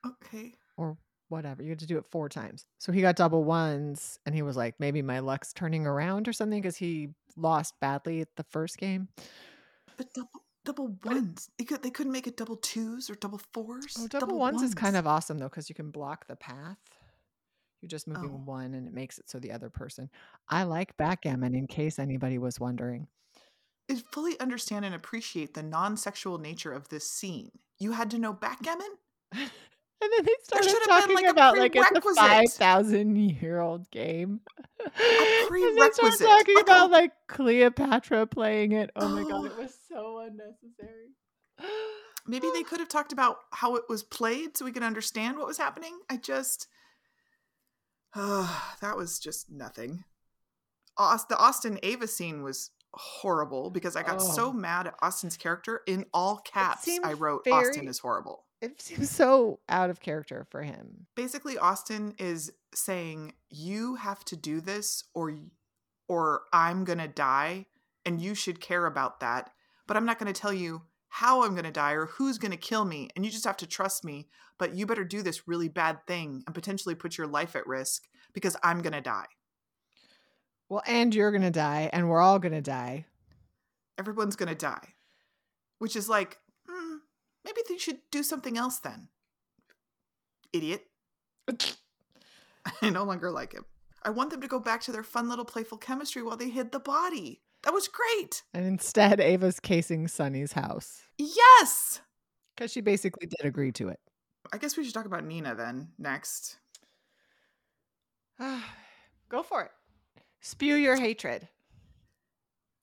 Okay. 0.07 0.55
or 0.79 0.97
whatever. 1.29 1.63
You 1.63 1.71
get 1.71 1.81
to 1.81 1.87
do 1.87 1.99
it 1.99 2.07
four 2.07 2.29
times. 2.31 2.65
So 2.79 2.93
he 2.93 3.01
got 3.03 3.17
double 3.17 3.45
ones, 3.45 4.19
and 4.25 4.35
he 4.35 4.43
was 4.43 4.57
like, 4.57 4.77
maybe 4.79 5.03
my 5.03 5.19
luck's 5.19 5.53
turning 5.53 5.87
around 5.87 6.27
or 6.29 6.33
something 6.33 6.61
because 6.63 6.77
he 6.77 7.11
lost 7.37 7.75
badly 7.81 8.21
at 8.23 8.29
the 8.37 8.45
first 8.45 8.79
game. 8.79 9.09
But 9.99 10.15
double 10.15 10.43
double 10.67 10.89
ones. 11.05 11.49
They 11.57 11.65
could 11.65 11.83
they 11.83 11.91
couldn't 11.91 12.13
make 12.13 12.27
it 12.27 12.37
double 12.37 12.57
twos 12.57 13.09
or 13.09 13.15
double 13.15 13.41
fours. 13.55 13.97
Oh, 13.99 14.07
double, 14.09 14.39
ones, 14.39 14.61
is 14.63 14.75
kind 14.75 14.97
of 14.97 15.07
awesome 15.07 15.39
though 15.39 15.49
because 15.49 15.69
you 15.71 15.75
can 15.75 15.91
block 15.91 16.27
the 16.27 16.37
path. 16.37 16.77
You're 17.81 17.89
just 17.89 18.07
moving 18.07 18.31
Oh. 18.35 18.43
one, 18.45 18.75
and 18.75 18.87
it 18.87 18.93
makes 18.93 19.19
it 19.19 19.31
so 19.31 19.39
the 19.39 19.53
other 19.53 19.71
person. 19.71 20.11
I 20.49 20.65
like 20.65 20.97
backgammon. 20.99 21.55
In 21.55 21.67
case 21.67 21.99
anybody 21.99 22.37
was 22.37 22.61
wondering. 22.61 23.07
I 23.91 23.95
fully 24.13 24.39
understand 24.41 24.85
and 24.85 24.95
appreciate 24.95 25.55
the 25.55 25.63
non-sexual 25.63 26.39
nature 26.39 26.73
of 26.73 26.89
this 26.89 27.09
scene. 27.09 27.53
You 27.79 27.93
had 27.93 28.11
to 28.11 28.19
know 28.19 28.33
backgammon? 28.47 28.89
And 30.03 30.13
then 30.13 30.25
they 30.27 30.33
started 30.43 30.69
should 30.69 30.79
have 30.79 30.89
been, 30.89 31.17
talking 31.17 31.17
like, 31.17 31.27
about 31.27 31.57
like 31.59 31.75
it's 31.75 31.91
a 32.07 32.15
five 32.15 32.53
thousand 32.53 33.17
year 33.17 33.61
old 33.61 33.91
game. 33.91 34.41
A 34.79 34.83
and 34.85 34.93
they 34.95 35.47
prerequisite, 35.49 35.95
started 35.95 36.19
talking 36.21 36.55
like 36.55 36.69
a- 36.69 36.71
about 36.71 36.91
like 36.91 37.13
Cleopatra 37.29 38.27
playing 38.27 38.73
it. 38.73 38.91
Oh 38.95 39.09
my 39.09 39.23
god, 39.23 39.47
it 39.47 39.57
was 39.59 39.75
so 39.89 40.19
unnecessary. 40.19 41.13
Maybe 42.27 42.49
they 42.53 42.63
could 42.63 42.81
have 42.81 42.89
talked 42.89 43.13
about 43.13 43.37
how 43.53 43.77
it 43.77 43.85
was 43.89 44.03
played 44.03 44.57
so 44.57 44.65
we 44.65 44.73
could 44.73 44.83
understand 44.83 45.39
what 45.39 45.47
was 45.47 45.59
happening. 45.59 45.99
I 46.11 46.17
just 46.19 46.67
that 48.15 48.97
was 48.97 49.19
just 49.19 49.51
nothing. 49.51 50.05
The 50.99 51.37
Austin 51.39 51.79
Ava 51.83 52.07
scene 52.07 52.43
was 52.43 52.71
horrible 52.95 53.71
because 53.71 53.97
I 53.97 54.03
got 54.03 54.23
so 54.23 54.49
Oh. 54.49 54.53
mad 54.53 54.87
at 54.87 54.95
Austin's 55.03 55.37
character 55.37 55.83
in 55.87 56.07
all 56.15 56.39
caps. 56.39 56.89
I 57.05 57.13
wrote 57.13 57.47
Austin 57.49 57.89
is 57.89 57.99
horrible. 57.99 58.46
It 58.67 58.81
seems 58.87 59.11
so 59.11 59.61
out 59.69 59.91
of 59.91 60.01
character 60.01 60.47
for 60.51 60.63
him. 60.63 61.07
basically 61.15 61.57
austin 61.59 62.15
is 62.19 62.53
saying 62.75 63.35
you 63.49 63.95
have 63.97 64.25
to 64.27 64.37
do 64.37 64.61
this 64.61 65.05
or 65.15 65.35
or 66.09 66.43
i'm 66.53 66.85
going 66.85 66.99
to 66.99 67.09
die 67.09 67.67
and 68.05 68.21
you 68.21 68.35
should 68.35 68.61
care 68.61 68.87
about 68.87 69.21
that 69.21 69.51
but 69.87 69.97
i'm 69.97 70.05
not 70.07 70.19
going 70.19 70.33
to 70.33 70.41
tell 70.41 70.53
you 70.53 70.83
how 71.09 71.43
i'm 71.43 71.53
going 71.53 71.65
to 71.65 71.71
die 71.71 71.93
or 71.93 72.07
who's 72.07 72.39
going 72.39 72.51
to 72.51 72.57
kill 72.57 72.85
me 72.85 73.09
and 73.17 73.25
you 73.25 73.31
just 73.31 73.45
have 73.45 73.57
to 73.57 73.67
trust 73.67 74.05
me 74.05 74.29
but 74.59 74.75
you 74.75 74.85
better 74.87 75.05
do 75.05 75.23
this 75.23 75.47
really 75.49 75.69
bad 75.69 75.99
thing 76.07 76.43
and 76.47 76.55
potentially 76.55 76.95
put 76.95 77.17
your 77.19 77.27
life 77.27 77.55
at 77.57 77.67
risk 77.67 78.03
because 78.35 78.57
i'm 78.63 78.83
going 78.83 78.93
to 78.93 79.01
die 79.01 79.27
Well, 80.69 80.83
and 80.87 81.15
you're 81.15 81.31
gonna 81.33 81.51
die, 81.53 81.89
and 81.93 82.09
we're 82.09 82.21
all 82.21 82.39
gonna 82.41 82.61
die. 82.63 83.07
everyone's 83.99 84.37
going 84.37 84.49
to 84.49 84.55
die 84.55 84.95
which 85.79 85.95
is 85.97 86.09
like 86.09 86.39
maybe 87.47 87.61
they 87.69 87.79
should 87.79 87.99
do 88.11 88.23
something 88.23 88.59
else 88.59 88.79
then 88.79 89.09
idiot 90.53 90.85
I 92.83 92.91
no 92.91 93.05
longer 93.05 93.31
like 93.31 93.53
him. 93.53 93.65
I 94.03 94.11
want 94.11 94.31
them 94.31 94.41
to 94.41 94.49
go 94.49 94.59
back 94.59 94.81
to 94.83 94.93
their 94.93 95.05
fun 95.05 95.29
little 95.29 95.45
playful 95.45 95.79
chemistry 95.79 96.23
while 96.23 96.37
they 96.37 96.49
hid 96.51 96.73
the 96.73 96.81
body. 96.81 97.43
That 97.63 97.73
was 97.73 97.87
great. 97.89 98.43
And 98.53 98.67
instead, 98.67 99.21
Ava's 99.21 99.61
casing 99.61 100.09
Sonny's 100.09 100.53
house 100.53 101.03
Yes. 101.19 102.01
because 102.57 102.73
she 102.73 102.81
basically 102.81 103.29
did 103.29 103.45
agree 103.47 103.71
to 103.73 103.89
it. 103.89 104.01
I 104.53 104.59
guess 104.59 104.77
we 104.77 104.85
should 104.85 104.95
talk 104.95 105.07
about 105.07 105.25
Nina 105.25 105.55
then 105.55 105.89
next. 105.99 106.57
Go 109.29 109.43
for 109.43 109.63
it. 109.63 109.71
Spew 110.41 110.75
your 110.75 110.97
hatred. 110.97 111.49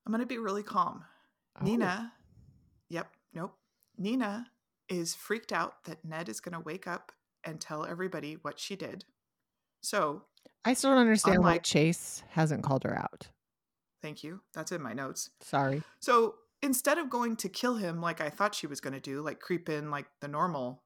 I'm 0.06 0.12
going 0.12 0.22
to 0.22 0.26
be 0.26 0.38
really 0.38 0.64
calm. 0.64 1.04
Oh. 1.60 1.64
Nina, 1.66 2.12
yep, 2.90 3.10
nope. 3.34 3.56
Nina 3.98 4.48
is 4.98 5.16
freaked 5.16 5.52
out 5.52 5.84
that 5.86 6.04
Ned 6.06 6.30
is 6.30 6.40
going 6.40 6.54
to 6.54 6.60
wake 6.60 6.88
up 6.88 7.12
and 7.44 7.60
tell 7.60 7.86
everybody 7.86 8.38
what 8.42 8.60
she 8.60 8.76
did. 8.76 9.06
So, 9.82 10.24
I 10.64 10.74
still 10.74 10.92
don't 10.92 11.00
understand 11.00 11.44
why 11.44 11.58
Chase 11.58 12.24
hasn't 12.30 12.64
called 12.64 12.84
her 12.84 12.98
out. 12.98 13.28
thank 14.02 14.24
you. 14.24 14.42
That's 14.54 14.72
in 14.72 14.82
my 14.82 14.94
notes. 14.94 15.30
Sorry. 15.42 15.82
So 16.00 16.36
instead 16.62 16.98
of 16.98 17.10
going 17.10 17.36
to 17.38 17.50
kill 17.50 17.76
him 17.76 18.02
like 18.02 18.22
I 18.22 18.30
thought 18.30 18.56
she 18.56 18.68
was 18.68 18.80
going 18.82 18.94
to 18.94 19.00
do, 19.00 19.22
like 19.22 19.40
creep 19.40 19.68
in 19.70 19.92
like 19.92 20.06
the 20.22 20.28
normal 20.28 20.84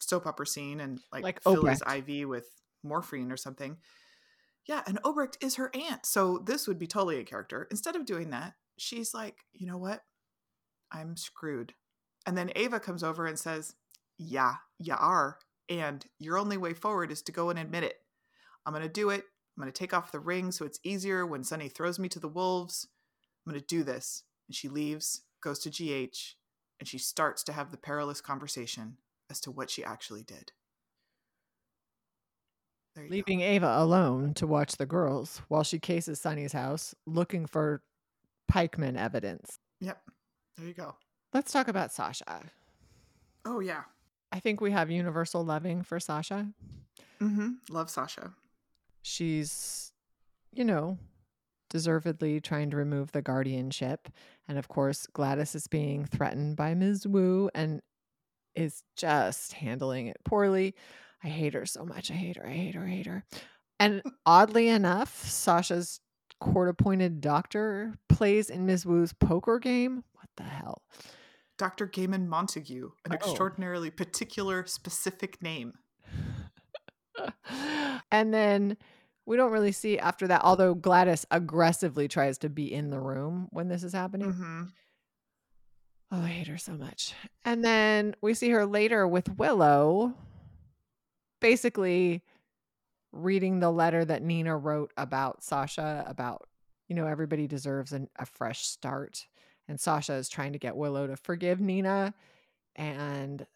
soap 0.00 0.26
opera 0.26 0.46
scene 0.46 0.80
and 0.80 1.00
like, 1.12 1.22
Like 1.22 1.42
fill 1.42 1.64
his 1.64 1.82
IV 1.82 2.28
with 2.28 2.46
morphine 2.82 3.30
or 3.32 3.36
something. 3.36 3.78
Yeah, 4.66 4.82
and 4.86 5.02
Obrecht 5.02 5.36
is 5.42 5.56
her 5.56 5.70
aunt. 5.74 6.06
So 6.06 6.38
this 6.44 6.66
would 6.66 6.78
be 6.78 6.86
totally 6.86 7.18
a 7.18 7.24
character. 7.24 7.66
Instead 7.70 7.96
of 7.96 8.06
doing 8.06 8.30
that, 8.30 8.54
she's 8.78 9.12
like, 9.14 9.36
you 9.52 9.66
know 9.66 9.78
what? 9.78 10.02
I'm 10.90 11.16
screwed. 11.16 11.74
And 12.26 12.36
then 12.36 12.52
Ava 12.56 12.80
comes 12.80 13.02
over 13.02 13.26
and 13.26 13.38
says, 13.38 13.74
Yeah, 14.18 14.54
you 14.78 14.94
are. 14.98 15.38
And 15.68 16.04
your 16.18 16.38
only 16.38 16.56
way 16.56 16.74
forward 16.74 17.10
is 17.10 17.22
to 17.22 17.32
go 17.32 17.50
and 17.50 17.58
admit 17.58 17.84
it. 17.84 17.96
I'm 18.66 18.72
going 18.72 18.82
to 18.82 18.88
do 18.88 19.10
it. 19.10 19.24
I'm 19.56 19.62
going 19.62 19.72
to 19.72 19.78
take 19.78 19.94
off 19.94 20.12
the 20.12 20.20
ring 20.20 20.50
so 20.50 20.64
it's 20.64 20.80
easier 20.82 21.26
when 21.26 21.44
Sonny 21.44 21.68
throws 21.68 21.98
me 21.98 22.08
to 22.10 22.18
the 22.18 22.28
wolves. 22.28 22.88
I'm 23.46 23.52
going 23.52 23.60
to 23.60 23.66
do 23.66 23.82
this. 23.82 24.24
And 24.48 24.54
she 24.54 24.68
leaves, 24.68 25.22
goes 25.42 25.58
to 25.60 25.70
GH, 25.70 26.34
and 26.80 26.88
she 26.88 26.98
starts 26.98 27.42
to 27.44 27.52
have 27.52 27.70
the 27.70 27.76
perilous 27.76 28.20
conversation 28.20 28.98
as 29.30 29.40
to 29.40 29.50
what 29.50 29.70
she 29.70 29.84
actually 29.84 30.22
did. 30.22 30.52
You 32.96 33.02
go. 33.02 33.08
Leaving 33.10 33.40
Ava 33.40 33.76
alone 33.78 34.34
to 34.34 34.46
watch 34.46 34.76
the 34.76 34.86
girls 34.86 35.42
while 35.48 35.64
she 35.64 35.78
cases 35.78 36.20
Sonny's 36.20 36.52
house 36.52 36.94
looking 37.06 37.46
for 37.46 37.82
pikeman 38.50 38.96
evidence. 38.96 39.58
Yep. 39.80 40.00
There 40.56 40.66
you 40.66 40.74
go. 40.74 40.94
Let's 41.34 41.52
talk 41.52 41.66
about 41.66 41.92
Sasha. 41.92 42.42
Oh, 43.44 43.58
yeah. 43.58 43.82
I 44.30 44.38
think 44.38 44.60
we 44.60 44.70
have 44.70 44.90
universal 44.90 45.44
loving 45.44 45.82
for 45.82 45.98
Sasha. 45.98 46.46
Mm-hmm. 47.20 47.50
Love 47.70 47.90
Sasha. 47.90 48.30
She's, 49.02 49.92
you 50.52 50.64
know, 50.64 50.96
deservedly 51.70 52.40
trying 52.40 52.70
to 52.70 52.76
remove 52.76 53.10
the 53.10 53.20
guardianship. 53.20 54.08
And 54.46 54.58
of 54.58 54.68
course, 54.68 55.08
Gladys 55.12 55.56
is 55.56 55.66
being 55.66 56.04
threatened 56.04 56.56
by 56.56 56.74
Ms. 56.74 57.06
Wu 57.06 57.50
and 57.52 57.82
is 58.54 58.84
just 58.96 59.54
handling 59.54 60.06
it 60.06 60.18
poorly. 60.24 60.74
I 61.24 61.28
hate 61.28 61.54
her 61.54 61.66
so 61.66 61.84
much. 61.84 62.12
I 62.12 62.14
hate 62.14 62.36
her. 62.36 62.46
I 62.46 62.52
hate 62.52 62.76
her. 62.76 62.84
I 62.84 62.90
hate 62.90 63.06
her. 63.06 63.24
And 63.80 64.02
oddly 64.24 64.68
enough, 64.68 65.24
Sasha's 65.24 66.00
court 66.40 66.68
appointed 66.68 67.20
doctor 67.20 67.94
plays 68.08 68.50
in 68.50 68.66
Ms. 68.66 68.86
Wu's 68.86 69.12
poker 69.12 69.58
game. 69.58 70.04
What 70.12 70.28
the 70.36 70.44
hell? 70.44 70.82
Dr. 71.58 71.86
Gaiman 71.86 72.26
Montague, 72.26 72.90
an 73.04 73.12
Oh. 73.12 73.14
extraordinarily 73.14 73.90
particular, 73.90 74.66
specific 74.66 75.40
name. 75.42 75.74
and 78.10 78.34
then 78.34 78.76
we 79.26 79.36
don't 79.36 79.52
really 79.52 79.72
see 79.72 79.98
after 79.98 80.26
that, 80.28 80.42
although 80.42 80.74
Gladys 80.74 81.26
aggressively 81.30 82.08
tries 82.08 82.38
to 82.38 82.48
be 82.48 82.72
in 82.72 82.90
the 82.90 83.00
room 83.00 83.48
when 83.50 83.68
this 83.68 83.82
is 83.82 83.92
happening. 83.92 84.32
Mm-hmm. 84.32 84.62
Oh, 86.10 86.22
I 86.22 86.28
hate 86.28 86.48
her 86.48 86.58
so 86.58 86.72
much. 86.72 87.14
And 87.44 87.64
then 87.64 88.14
we 88.20 88.34
see 88.34 88.50
her 88.50 88.66
later 88.66 89.08
with 89.08 89.28
Willow, 89.36 90.14
basically 91.40 92.22
reading 93.12 93.60
the 93.60 93.70
letter 93.70 94.04
that 94.04 94.22
Nina 94.22 94.56
wrote 94.56 94.92
about 94.96 95.42
Sasha, 95.42 96.04
about, 96.06 96.46
you 96.88 96.94
know, 96.94 97.06
everybody 97.06 97.46
deserves 97.46 97.92
an, 97.92 98.08
a 98.18 98.26
fresh 98.26 98.66
start. 98.66 99.26
And 99.68 99.80
Sasha 99.80 100.14
is 100.14 100.28
trying 100.28 100.52
to 100.52 100.58
get 100.58 100.76
Willow 100.76 101.06
to 101.06 101.16
forgive 101.16 101.60
Nina. 101.60 102.14
And 102.76 103.46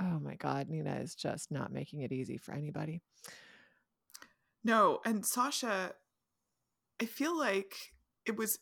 oh 0.00 0.18
my 0.20 0.34
God, 0.34 0.68
Nina 0.68 0.96
is 0.96 1.14
just 1.14 1.50
not 1.50 1.72
making 1.72 2.00
it 2.00 2.12
easy 2.12 2.36
for 2.36 2.52
anybody. 2.52 3.02
No, 4.64 5.00
and 5.04 5.24
Sasha, 5.24 5.92
I 7.00 7.04
feel 7.04 7.36
like 7.36 7.74
it 8.24 8.36
was. 8.36 8.58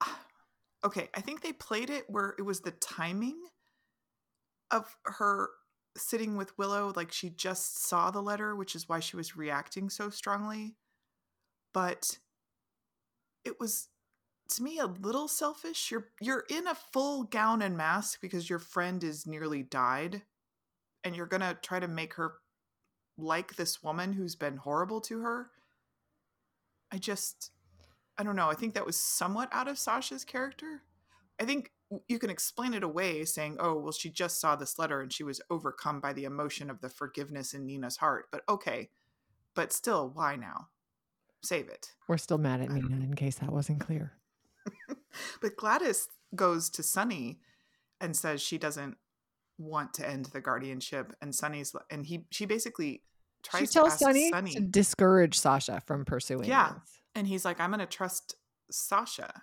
Okay, 0.82 1.10
I 1.14 1.20
think 1.20 1.42
they 1.42 1.52
played 1.52 1.90
it 1.90 2.04
where 2.08 2.34
it 2.38 2.42
was 2.42 2.60
the 2.60 2.70
timing 2.70 3.36
of 4.70 4.96
her 5.04 5.50
sitting 5.94 6.36
with 6.36 6.56
Willow, 6.56 6.92
like 6.96 7.12
she 7.12 7.28
just 7.28 7.84
saw 7.84 8.10
the 8.10 8.22
letter, 8.22 8.56
which 8.56 8.74
is 8.74 8.88
why 8.88 9.00
she 9.00 9.16
was 9.16 9.36
reacting 9.36 9.90
so 9.90 10.08
strongly. 10.08 10.76
But 11.74 12.18
it 13.44 13.58
was 13.58 13.88
to 14.50 14.62
me 14.62 14.78
a 14.78 14.86
little 14.86 15.28
selfish. 15.28 15.90
You're 15.90 16.08
you're 16.20 16.44
in 16.50 16.66
a 16.66 16.74
full 16.74 17.24
gown 17.24 17.62
and 17.62 17.76
mask 17.76 18.20
because 18.20 18.50
your 18.50 18.58
friend 18.58 19.02
is 19.04 19.26
nearly 19.26 19.62
died 19.62 20.22
and 21.04 21.16
you're 21.16 21.26
going 21.26 21.40
to 21.40 21.56
try 21.62 21.80
to 21.80 21.88
make 21.88 22.14
her 22.14 22.34
like 23.16 23.56
this 23.56 23.82
woman 23.82 24.12
who's 24.12 24.34
been 24.34 24.56
horrible 24.56 25.00
to 25.02 25.20
her. 25.20 25.50
I 26.92 26.98
just 26.98 27.52
I 28.18 28.22
don't 28.22 28.36
know. 28.36 28.50
I 28.50 28.54
think 28.54 28.74
that 28.74 28.86
was 28.86 28.96
somewhat 28.96 29.48
out 29.52 29.68
of 29.68 29.78
Sasha's 29.78 30.24
character. 30.24 30.82
I 31.40 31.44
think 31.44 31.70
you 32.06 32.18
can 32.18 32.30
explain 32.30 32.74
it 32.74 32.82
away 32.82 33.24
saying, 33.24 33.56
"Oh, 33.60 33.78
well 33.78 33.92
she 33.92 34.10
just 34.10 34.40
saw 34.40 34.56
this 34.56 34.78
letter 34.78 35.00
and 35.00 35.12
she 35.12 35.24
was 35.24 35.40
overcome 35.50 36.00
by 36.00 36.12
the 36.12 36.24
emotion 36.24 36.70
of 36.70 36.80
the 36.80 36.90
forgiveness 36.90 37.54
in 37.54 37.66
Nina's 37.66 37.96
heart." 37.98 38.26
But 38.30 38.42
okay. 38.48 38.90
But 39.54 39.72
still, 39.72 40.10
why 40.14 40.36
now? 40.36 40.68
Save 41.42 41.68
it. 41.68 41.92
We're 42.08 42.18
still 42.18 42.38
mad 42.38 42.60
at 42.60 42.70
Nina 42.70 42.96
in 42.96 43.14
case 43.14 43.36
that 43.36 43.52
wasn't 43.52 43.80
clear. 43.80 44.12
but 45.40 45.56
Gladys 45.56 46.08
goes 46.34 46.68
to 46.70 46.82
Sonny 46.82 47.40
and 48.00 48.16
says 48.16 48.42
she 48.42 48.58
doesn't 48.58 48.96
want 49.58 49.94
to 49.94 50.08
end 50.08 50.26
the 50.26 50.40
guardianship 50.40 51.14
and 51.20 51.34
Sonny's 51.34 51.74
and 51.90 52.06
he 52.06 52.24
she 52.30 52.46
basically 52.46 53.02
tries 53.42 53.62
she 53.62 53.66
tells 53.66 53.96
to 53.96 54.04
Sonny, 54.04 54.30
Sonny 54.30 54.52
to 54.52 54.60
discourage 54.60 55.38
Sasha 55.38 55.82
from 55.86 56.04
pursuing. 56.04 56.48
Yeah. 56.48 56.74
this. 56.74 57.00
and 57.14 57.26
he's 57.26 57.44
like 57.44 57.60
I'm 57.60 57.70
going 57.70 57.80
to 57.80 57.86
trust 57.86 58.36
Sasha 58.70 59.42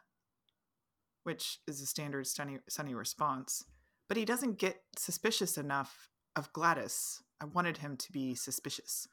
which 1.24 1.60
is 1.68 1.82
a 1.82 1.86
standard 1.86 2.26
Sonny 2.26 2.58
Sonny 2.68 2.96
response 2.96 3.64
but 4.08 4.18
he 4.18 4.26
doesn't 4.26 4.58
get 4.58 4.82
suspicious 4.98 5.58
enough 5.58 6.10
of 6.36 6.52
Gladys. 6.54 7.22
I 7.42 7.46
wanted 7.46 7.78
him 7.78 7.98
to 7.98 8.12
be 8.12 8.36
suspicious. 8.36 9.08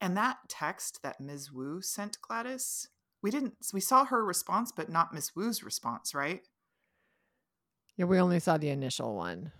And 0.00 0.16
that 0.16 0.38
text 0.48 1.02
that 1.02 1.20
Ms. 1.20 1.52
Wu 1.52 1.80
sent 1.80 2.20
Gladys, 2.20 2.88
we 3.22 3.30
didn't 3.30 3.54
we 3.72 3.80
saw 3.80 4.04
her 4.04 4.24
response 4.24 4.72
but 4.74 4.88
not 4.90 5.14
Miss 5.14 5.34
Wu's 5.34 5.62
response, 5.62 6.14
right? 6.14 6.42
Yeah, 7.96 8.06
we 8.06 8.18
only 8.18 8.40
saw 8.40 8.56
the 8.56 8.70
initial 8.70 9.14
one. 9.14 9.52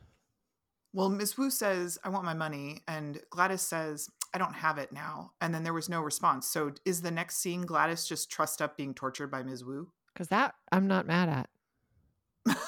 Well, 0.92 1.08
Miss 1.08 1.38
Wu 1.38 1.50
says, 1.50 1.98
I 2.02 2.08
want 2.08 2.24
my 2.24 2.34
money. 2.34 2.80
And 2.88 3.20
Gladys 3.30 3.60
says, 3.62 4.08
I 4.34 4.38
don't 4.38 4.54
have 4.54 4.76
it 4.78 4.90
now. 4.92 5.32
And 5.40 5.54
then 5.54 5.62
there 5.62 5.72
was 5.74 5.88
no 5.88 6.00
response. 6.00 6.48
So 6.48 6.72
is 6.84 7.02
the 7.02 7.10
next 7.12 7.36
scene 7.36 7.62
Gladys 7.62 8.06
just 8.06 8.30
trussed 8.30 8.60
up 8.60 8.76
being 8.76 8.92
tortured 8.94 9.30
by 9.30 9.42
Ms. 9.42 9.64
Wu? 9.64 9.92
Because 10.12 10.28
that 10.28 10.54
I'm 10.72 10.86
not 10.88 11.06
mad 11.06 11.28
at. 11.28 12.56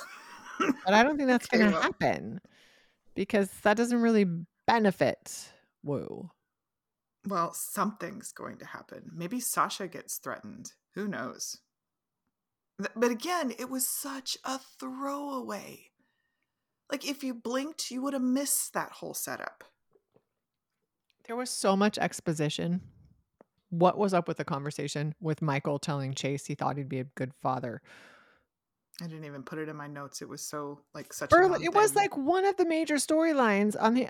But 0.85 0.95
I 0.95 1.03
don't 1.03 1.17
think 1.17 1.29
that's 1.29 1.47
Okay, 1.47 1.59
going 1.59 1.71
to 1.73 1.75
well. 1.75 1.83
happen 1.83 2.41
because 3.17 3.51
that 3.63 3.77
doesn't 3.77 4.01
really 4.01 4.27
benefit 4.67 5.53
Wu. 5.83 6.31
well, 7.27 7.53
something's 7.55 8.33
going 8.33 8.59
to 8.59 8.67
happen. 8.67 9.11
Maybe 9.15 9.41
Sasha 9.41 9.89
gets 9.89 10.17
threatened. 10.17 10.73
Who 10.95 11.09
knows? 11.09 11.59
But 12.97 13.11
again, 13.11 13.53
it 13.59 13.71
was 13.71 13.87
such 13.87 14.37
a 14.45 14.59
throwaway. 14.81 15.91
Like 16.91 17.09
if 17.09 17.23
you 17.23 17.35
blinked, 17.35 17.91
you 17.91 18.03
would 18.03 18.13
have 18.13 18.23
missed 18.23 18.75
that 18.75 18.93
whole 18.93 19.15
setup. 19.15 19.65
There 21.27 21.37
was 21.37 21.51
so 21.51 21.77
much 21.77 21.99
exposition. 21.99 22.83
What 23.71 23.97
was 23.97 24.13
up 24.13 24.29
with 24.29 24.37
the 24.37 24.45
conversation 24.45 25.15
with 25.21 25.41
Michael 25.41 25.79
telling 25.79 26.13
Chase 26.13 26.47
he 26.47 26.55
thought 26.55 26.77
he'd 26.77 26.89
be 26.89 27.01
a 27.01 27.05
good 27.05 27.33
father? 27.41 27.81
I 29.01 29.07
didn't 29.07 29.25
even 29.25 29.43
put 29.43 29.59
it 29.59 29.69
in 29.69 29.77
my 29.77 29.87
notes. 29.87 30.21
It 30.21 30.29
was 30.29 30.43
so 30.43 30.81
like 30.95 31.13
such. 31.13 31.33
A 31.33 31.53
it 31.63 31.73
was 31.73 31.95
like 31.95 32.17
one 32.17 32.45
of 32.45 32.57
the 32.57 32.67
major 32.67 32.97
storylines 32.97 33.75
on 33.81 33.95
the 33.95 34.09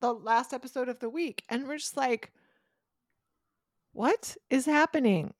the 0.00 0.12
last 0.12 0.52
episode 0.52 0.88
of 0.88 0.98
the 1.00 1.10
week, 1.10 1.44
and 1.48 1.66
we're 1.66 1.78
just 1.78 1.96
like, 1.96 2.32
"What 3.92 4.36
is 4.50 4.66
happening? 4.66 5.34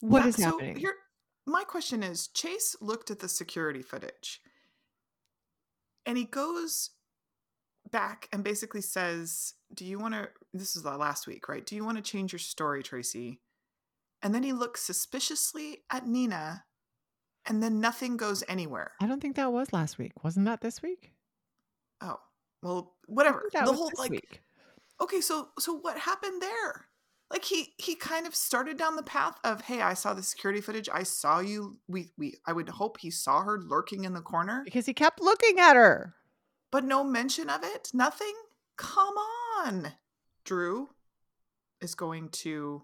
What 0.00 0.22
Yeah, 0.22 0.28
is 0.28 0.36
so 0.36 0.42
happening?" 0.42 0.76
Here, 0.76 0.96
my 1.46 1.64
question 1.64 2.02
is: 2.02 2.28
Chase 2.28 2.76
looked 2.80 3.10
at 3.10 3.20
the 3.20 3.28
security 3.28 3.82
footage, 3.82 4.40
and 6.06 6.18
he 6.18 6.24
goes 6.24 6.90
back 7.90 8.28
and 8.32 8.42
basically 8.42 8.80
says, 8.82 9.54
"Do 9.74 9.84
you 9.84 9.98
want 9.98 10.14
to?" 10.14 10.30
This 10.52 10.76
is 10.76 10.82
the 10.82 10.96
last 10.96 11.26
week, 11.26 11.48
right? 11.48 11.64
Do 11.64 11.76
you 11.76 11.84
want 11.84 11.98
to 11.98 12.02
change 12.02 12.32
your 12.32 12.38
story, 12.40 12.82
Tracy? 12.82 13.40
And 14.22 14.34
then 14.34 14.42
he 14.44 14.52
looks 14.52 14.82
suspiciously 14.82 15.84
at 15.90 16.06
Nina, 16.06 16.64
and 17.46 17.62
then 17.62 17.80
nothing 17.80 18.16
goes 18.16 18.44
anywhere. 18.46 18.92
I 19.00 19.06
don't 19.06 19.20
think 19.20 19.34
that 19.36 19.52
was 19.52 19.72
last 19.72 19.98
week. 19.98 20.12
Wasn't 20.22 20.46
that 20.46 20.60
this 20.60 20.80
week? 20.80 21.12
Oh, 22.00 22.20
well, 22.62 22.94
whatever. 23.06 23.48
The 23.52 23.72
whole 23.72 23.90
like 23.98 24.10
week. 24.10 24.40
okay 25.00 25.20
so 25.20 25.48
so 25.58 25.74
what 25.74 25.98
happened 25.98 26.40
there? 26.42 26.86
Like 27.30 27.44
he 27.44 27.74
he 27.78 27.94
kind 27.94 28.26
of 28.26 28.34
started 28.34 28.76
down 28.76 28.94
the 28.96 29.02
path 29.02 29.38
of 29.42 29.62
hey 29.62 29.80
i 29.80 29.94
saw 29.94 30.12
the 30.14 30.22
security 30.22 30.60
footage. 30.60 30.88
I 30.92 31.02
saw 31.02 31.40
you. 31.40 31.78
We 31.88 32.10
we 32.18 32.36
i 32.46 32.52
would 32.52 32.68
hope 32.68 32.98
he 32.98 33.10
saw 33.10 33.42
her 33.42 33.58
lurking 33.60 34.04
in 34.04 34.12
the 34.12 34.20
corner. 34.20 34.62
Because 34.64 34.86
he 34.86 34.94
kept 34.94 35.20
looking 35.20 35.58
at 35.58 35.74
her. 35.76 36.14
but 36.70 36.84
no 36.84 37.02
mention 37.04 37.48
of 37.50 37.62
it? 37.64 37.90
Nothing? 37.94 38.34
Come 38.76 39.14
on! 39.64 39.92
Drew 40.44 40.88
is 41.80 41.94
going 41.94 42.28
to 42.30 42.82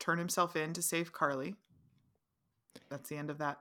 turn 0.00 0.18
himself 0.18 0.56
in 0.56 0.72
to 0.74 0.82
save 0.82 1.12
carly. 1.12 1.54
That's 2.90 3.08
the 3.08 3.16
end 3.16 3.30
of 3.30 3.38
that 3.38 3.58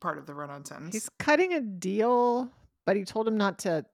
part 0.00 0.18
of 0.18 0.26
the 0.26 0.34
run-on 0.34 0.64
sentence. 0.64 0.94
He's 0.94 1.08
cutting 1.18 1.52
a 1.54 1.60
deal, 1.60 2.50
but 2.84 2.96
he 2.96 3.04
told 3.04 3.28
him 3.28 3.36
not 3.36 3.58
to 3.60 3.84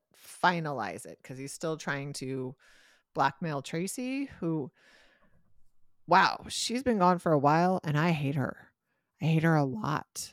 finalize 0.43 1.07
it 1.07 1.19
because 1.23 1.39
he's 1.39 1.53
still 1.53 1.77
trying 1.77 2.13
to 2.15 2.55
blackmail 3.15 3.63
Tracy, 3.63 4.31
who, 4.41 4.71
wow, 6.07 6.45
she's 6.49 6.83
been 6.83 6.99
gone 6.99 7.19
for 7.19 7.33
a 7.33 7.39
while 7.39 7.81
and 7.85 7.99
I 7.99 8.11
hate 8.11 8.37
her. 8.37 8.69
I 9.21 9.27
hate 9.27 9.43
her 9.43 9.57
a 9.57 9.65
lot. 9.65 10.33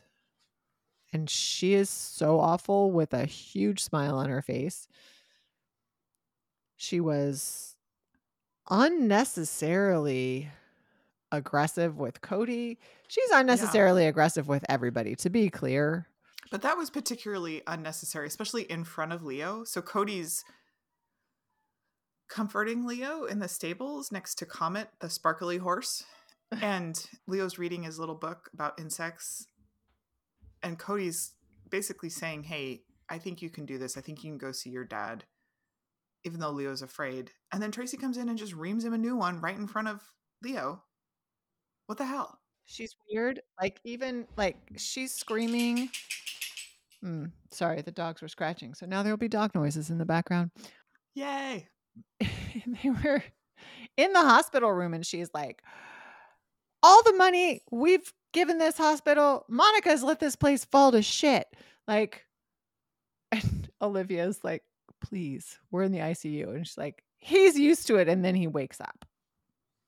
And 1.11 1.29
she 1.29 1.73
is 1.73 1.89
so 1.89 2.39
awful 2.39 2.91
with 2.91 3.13
a 3.13 3.25
huge 3.25 3.81
smile 3.81 4.17
on 4.17 4.29
her 4.29 4.41
face. 4.41 4.87
She 6.75 6.99
was 6.99 7.75
unnecessarily 8.69 10.49
aggressive 11.31 11.97
with 11.97 12.21
Cody. 12.21 12.79
She's 13.07 13.29
unnecessarily 13.31 14.07
aggressive 14.07 14.47
with 14.47 14.65
everybody, 14.67 15.15
to 15.15 15.29
be 15.29 15.49
clear. 15.49 16.07
But 16.51 16.61
that 16.61 16.77
was 16.77 16.89
particularly 16.89 17.63
unnecessary, 17.65 18.27
especially 18.27 18.63
in 18.63 18.83
front 18.83 19.13
of 19.13 19.23
Leo. 19.23 19.63
So 19.63 19.81
Cody's 19.81 20.43
comforting 22.29 22.85
Leo 22.85 23.25
in 23.25 23.39
the 23.39 23.47
stables 23.47 24.11
next 24.11 24.35
to 24.35 24.45
Comet, 24.45 24.89
the 24.99 25.09
sparkly 25.09 25.57
horse. 25.57 26.03
And 26.61 27.03
Leo's 27.27 27.57
reading 27.57 27.83
his 27.83 27.97
little 27.97 28.15
book 28.15 28.51
about 28.53 28.79
insects. 28.79 29.47
And 30.61 30.77
Cody's 30.77 31.33
basically 31.69 32.09
saying, 32.09 32.43
Hey, 32.43 32.83
I 33.09 33.17
think 33.17 33.41
you 33.41 33.49
can 33.49 33.65
do 33.65 33.79
this. 33.79 33.97
I 33.97 34.01
think 34.01 34.23
you 34.23 34.29
can 34.29 34.37
go 34.37 34.51
see 34.51 34.69
your 34.69 34.85
dad, 34.85 35.23
even 36.23 36.39
though 36.39 36.51
Leo's 36.51 36.83
afraid. 36.83 37.31
And 37.51 37.61
then 37.61 37.71
Tracy 37.71 37.97
comes 37.97 38.15
in 38.15 38.29
and 38.29 38.37
just 38.37 38.53
reams 38.53 38.85
him 38.85 38.93
a 38.93 38.97
new 38.97 39.15
one 39.15 39.41
right 39.41 39.57
in 39.57 39.67
front 39.67 39.87
of 39.87 40.01
Leo. 40.43 40.83
What 41.87 41.97
the 41.97 42.05
hell? 42.05 42.39
She's 42.65 42.95
weird. 43.09 43.41
Like 43.61 43.79
even 43.83 44.27
like 44.37 44.57
she's 44.77 45.13
screaming. 45.13 45.89
Hmm, 47.01 47.25
sorry, 47.51 47.81
the 47.81 47.91
dogs 47.91 48.21
were 48.21 48.27
scratching. 48.27 48.73
So 48.73 48.85
now 48.85 49.03
there'll 49.03 49.17
be 49.17 49.27
dog 49.27 49.53
noises 49.53 49.89
in 49.89 49.97
the 49.97 50.05
background. 50.05 50.51
Yay. 51.13 51.67
they 52.19 52.89
were 53.03 53.23
in 53.97 54.13
the 54.13 54.21
hospital 54.21 54.71
room 54.71 54.93
and 54.93 55.05
she's 55.05 55.29
like, 55.33 55.61
All 56.83 57.03
the 57.03 57.13
money 57.13 57.61
we've 57.71 58.11
given 58.33 58.57
this 58.57 58.77
hospital, 58.77 59.45
Monica's 59.47 60.03
let 60.03 60.19
this 60.19 60.35
place 60.35 60.65
fall 60.65 60.91
to 60.91 61.01
shit. 61.01 61.47
Like 61.87 62.25
and 63.31 63.69
Olivia's 63.81 64.43
like, 64.43 64.63
please, 65.01 65.57
we're 65.71 65.83
in 65.83 65.91
the 65.91 65.99
ICU. 65.99 66.47
And 66.47 66.67
she's 66.67 66.77
like, 66.77 67.03
he's 67.17 67.57
used 67.57 67.87
to 67.87 67.97
it. 67.97 68.07
And 68.07 68.23
then 68.23 68.35
he 68.35 68.47
wakes 68.47 68.79
up. 68.81 69.05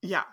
Yeah. 0.02 0.24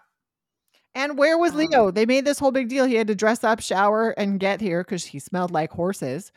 And 0.94 1.18
where 1.18 1.37
was 1.37 1.52
Um, 1.52 1.59
Leo? 1.59 1.90
They 1.90 2.07
made 2.07 2.24
this 2.24 2.38
whole 2.38 2.52
big 2.52 2.68
deal. 2.68 2.85
He 2.85 2.94
had 2.94 3.09
to 3.09 3.14
dress 3.14 3.42
up, 3.42 3.61
shower, 3.61 4.11
and 4.11 4.38
get 4.38 4.61
here 4.61 4.83
because 4.85 5.04
he 5.04 5.18
smelled 5.18 5.50
like 5.50 5.72
horses. 5.72 6.30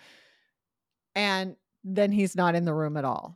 And 1.15 1.56
then 1.84 2.12
he's 2.12 2.36
not 2.36 2.56
in 2.56 2.65
the 2.65 2.74
room 2.74 2.98
at 2.98 3.06
all. 3.06 3.36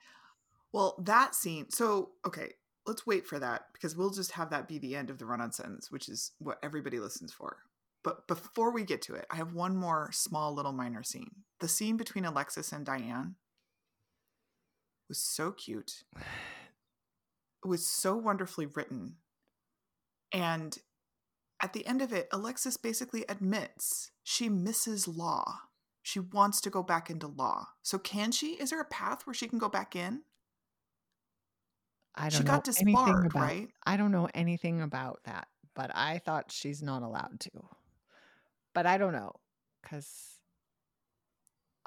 Well, 0.74 0.96
that 1.04 1.36
scene. 1.36 1.70
So, 1.70 2.12
okay, 2.26 2.54
let's 2.88 3.06
wait 3.06 3.28
for 3.28 3.40
that 3.40 3.66
because 3.74 3.96
we'll 3.96 4.10
just 4.12 4.32
have 4.32 4.50
that 4.50 4.68
be 4.68 4.80
the 4.80 4.96
end 4.96 5.10
of 5.10 5.18
the 5.20 5.26
run 5.26 5.42
on 5.42 5.52
sentence, 5.52 5.92
which 5.92 6.10
is 6.10 6.32
what 6.40 6.58
everybody 6.64 7.00
listens 7.00 7.32
for. 7.34 7.58
But 8.04 8.28
before 8.28 8.72
we 8.72 8.84
get 8.84 9.04
to 9.04 9.14
it, 9.14 9.28
I 9.30 9.36
have 9.36 9.54
one 9.54 9.76
more 9.76 10.10
small 10.12 10.56
little 10.56 10.72
minor 10.72 11.04
scene. 11.04 11.44
The 11.60 11.68
scene 11.68 11.98
between 11.98 12.26
Alexis 12.26 12.72
and 12.72 12.84
Diane 12.86 13.36
was 15.08 15.20
so 15.20 15.52
cute. 15.52 16.04
It 17.64 17.68
was 17.68 17.88
so 17.88 18.16
wonderfully 18.18 18.66
written. 18.66 19.18
And 20.34 20.76
at 21.62 21.74
the 21.74 21.86
end 21.86 22.02
of 22.02 22.12
it, 22.12 22.28
Alexis 22.32 22.78
basically 22.78 23.24
admits 23.30 24.12
she 24.24 24.50
misses 24.50 25.08
law. 25.08 25.60
She 26.02 26.20
wants 26.20 26.62
to 26.62 26.70
go 26.70 26.82
back 26.82 27.10
into 27.10 27.28
law. 27.28 27.68
So, 27.84 28.00
can 28.00 28.32
she? 28.32 28.54
Is 28.54 28.72
there 28.72 28.82
a 28.82 28.86
path 28.86 29.26
where 29.28 29.34
she 29.34 29.48
can 29.48 29.60
go 29.60 29.70
back 29.70 29.96
in? 29.96 30.22
I 32.16 32.24
don't 32.30 32.40
She 32.40 32.44
know 32.44 32.52
got 32.52 32.68
anything 32.80 32.96
disbarred, 32.96 33.26
about. 33.28 33.42
right? 33.42 33.70
I 33.86 33.98
don't 33.98 34.12
know 34.12 34.28
anything 34.34 34.82
about 34.82 35.22
that, 35.26 35.48
but 35.76 35.92
I 35.94 36.18
thought 36.18 36.52
she's 36.52 36.82
not 36.82 37.04
allowed 37.04 37.40
to. 37.42 37.52
But 38.74 38.86
I 38.86 38.98
don't 38.98 39.14
know 39.14 39.34
because 39.82 40.40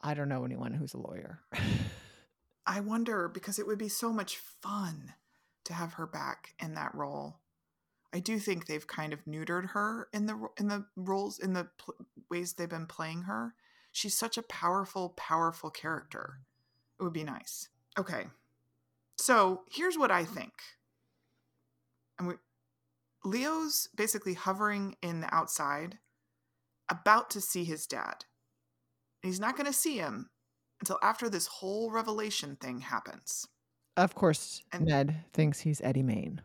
I 0.03 0.15
don't 0.15 0.29
know 0.29 0.45
anyone 0.45 0.73
who's 0.73 0.95
a 0.95 0.99
lawyer. 0.99 1.41
I 2.67 2.81
wonder 2.81 3.29
because 3.29 3.59
it 3.59 3.67
would 3.67 3.79
be 3.79 3.89
so 3.89 4.13
much 4.13 4.39
fun 4.63 5.15
to 5.65 5.75
have 5.75 5.95
her 5.95 6.07
back 6.07 6.55
in 6.59 6.75
that 6.75 6.95
role. 6.95 7.41
I 8.15 8.21
do 8.21 8.39
think 8.39 8.67
they've 8.67 8.87
kind 8.87 9.13
of 9.13 9.25
neutered 9.25 9.71
her 9.71 10.09
in 10.13 10.27
the 10.27 10.49
in 10.57 10.69
the 10.69 10.87
roles 10.97 11.41
in 11.41 11.53
the 11.53 11.69
pl- 11.79 11.97
ways 12.31 12.53
they've 12.53 12.69
been 12.69 12.87
playing 12.87 13.23
her. 13.23 13.55
She's 13.91 14.17
such 14.17 14.39
a 14.39 14.43
powerful, 14.43 15.11
powerful 15.17 15.71
character. 15.71 16.39
It 16.99 17.03
would 17.03 17.13
be 17.13 17.25
nice. 17.25 17.69
Okay, 17.99 18.27
so 19.17 19.63
here's 19.71 19.99
what 19.99 20.11
I 20.11 20.23
mm. 20.23 20.29
think. 20.29 20.53
And 22.19 22.29
we, 22.29 22.35
Leo's 23.25 23.89
basically 23.97 24.35
hovering 24.35 24.97
in 25.03 25.21
the 25.21 25.35
outside, 25.35 25.99
about 26.89 27.31
to 27.31 27.41
see 27.41 27.65
his 27.65 27.87
dad. 27.87 28.25
And 29.23 29.31
he's 29.31 29.41
not 29.41 29.57
going 29.57 29.67
to 29.67 29.73
see 29.73 29.97
him 29.97 30.31
until 30.81 30.99
after 31.03 31.29
this 31.29 31.47
whole 31.47 31.91
revelation 31.91 32.57
thing 32.61 32.81
happens. 32.81 33.49
Of 33.97 34.15
course, 34.15 34.63
And- 34.73 34.87
Ned 34.87 35.25
thinks 35.33 35.61
he's 35.61 35.81
Eddie 35.81 36.03
Maine. 36.03 36.43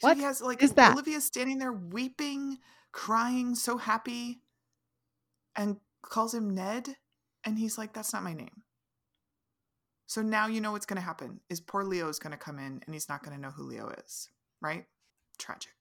What 0.00 0.18
has 0.18 0.42
like 0.42 0.62
is 0.62 0.72
that? 0.72 0.92
Olivia 0.92 1.20
standing 1.20 1.58
there 1.58 1.72
weeping, 1.72 2.58
crying, 2.92 3.54
so 3.54 3.78
happy, 3.78 4.40
and 5.56 5.76
calls 6.02 6.34
him 6.34 6.54
Ned, 6.54 6.96
and 7.44 7.58
he's 7.58 7.78
like, 7.78 7.92
"That's 7.92 8.12
not 8.12 8.22
my 8.22 8.34
name." 8.34 8.62
So 10.06 10.22
now 10.22 10.46
you 10.46 10.60
know 10.60 10.72
what's 10.72 10.86
going 10.86 10.98
to 11.00 11.02
happen. 11.02 11.40
Is 11.48 11.60
poor 11.60 11.82
Leo 11.84 12.08
is 12.08 12.18
going 12.18 12.32
to 12.32 12.36
come 12.36 12.58
in, 12.58 12.82
and 12.84 12.94
he's 12.94 13.08
not 13.08 13.22
going 13.24 13.34
to 13.36 13.42
know 13.42 13.50
who 13.50 13.64
Leo 13.64 13.88
is, 14.04 14.28
right? 14.60 14.84
Tragic. 15.38 15.72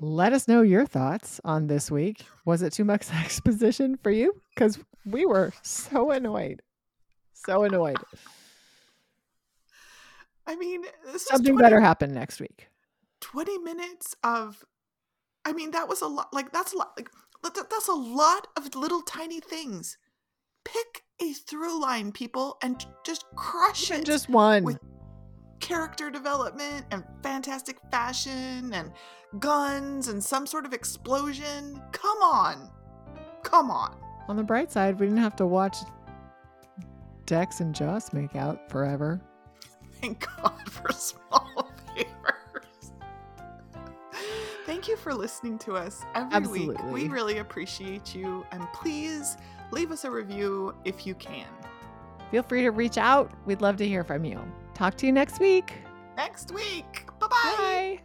Let 0.00 0.32
us 0.32 0.48
know 0.48 0.62
your 0.62 0.86
thoughts 0.86 1.40
on 1.44 1.68
this 1.68 1.90
week. 1.90 2.24
Was 2.44 2.62
it 2.62 2.72
too 2.72 2.84
much 2.84 3.10
exposition 3.24 3.96
for 4.02 4.10
you? 4.10 4.40
Because 4.54 4.78
we 5.06 5.24
were 5.24 5.52
so 5.62 6.10
annoyed. 6.10 6.62
So 7.32 7.62
annoyed. 7.62 7.96
I 10.46 10.56
mean, 10.56 10.82
Something 11.16 11.54
20 11.54 11.62
better 11.62 11.80
happened 11.80 12.14
next 12.14 12.38
week. 12.40 12.68
20 13.24 13.58
minutes 13.58 14.14
of 14.22 14.64
i 15.46 15.52
mean 15.52 15.70
that 15.70 15.88
was 15.88 16.02
a 16.02 16.06
lot 16.06 16.28
like 16.32 16.52
that's 16.52 16.72
a 16.74 16.76
lot 16.76 16.92
like 16.96 17.08
that- 17.42 17.54
that- 17.54 17.70
that's 17.70 17.88
a 17.88 17.92
lot 17.92 18.46
of 18.56 18.74
little 18.74 19.02
tiny 19.02 19.40
things. 19.40 19.98
Pick 20.64 21.04
a 21.20 21.32
through 21.34 21.78
line 21.80 22.10
people 22.10 22.56
and 22.62 22.84
just 23.04 23.24
crush 23.36 23.90
Even 23.90 24.00
it 24.00 24.06
just 24.06 24.28
one. 24.30 24.64
with 24.64 24.78
character 25.60 26.10
development 26.10 26.86
and 26.90 27.04
fantastic 27.22 27.76
fashion 27.90 28.72
and 28.72 28.92
guns 29.38 30.08
and 30.08 30.24
some 30.24 30.46
sort 30.46 30.64
of 30.64 30.72
explosion. 30.72 31.82
Come 31.92 32.18
on. 32.22 32.70
Come 33.42 33.70
on. 33.70 33.94
On 34.28 34.36
the 34.36 34.42
bright 34.42 34.72
side, 34.72 34.98
we 34.98 35.04
didn't 35.06 35.18
have 35.22 35.36
to 35.36 35.46
watch 35.46 35.76
Dex 37.26 37.60
and 37.60 37.74
Joss 37.74 38.12
make 38.14 38.36
out 38.36 38.70
forever. 38.70 39.20
thank 40.00 40.26
god 40.38 40.70
for 40.70 40.90
small 40.92 41.70
favors 41.96 42.33
thank 44.74 44.88
you 44.88 44.96
for 44.96 45.14
listening 45.14 45.56
to 45.56 45.74
us 45.74 46.02
every 46.32 46.66
week 46.66 46.82
we 46.90 47.06
really 47.06 47.38
appreciate 47.38 48.12
you 48.12 48.44
and 48.50 48.66
please 48.72 49.36
leave 49.70 49.92
us 49.92 50.04
a 50.04 50.10
review 50.10 50.74
if 50.84 51.06
you 51.06 51.14
can 51.14 51.46
Feel 52.30 52.42
free 52.42 52.62
to 52.62 52.70
reach 52.70 52.98
out. 52.98 53.30
We'd 53.46 53.60
love 53.60 53.76
to 53.76 53.86
hear 53.86 54.02
from 54.02 54.24
you. 54.24 54.40
Talk 54.74 54.96
to 54.96 55.06
you 55.06 55.12
next 55.12 55.38
week. 55.38 55.72
next 56.16 56.52
week 56.52 57.06
bye-bye 57.20 57.54
Bye. 57.56 58.00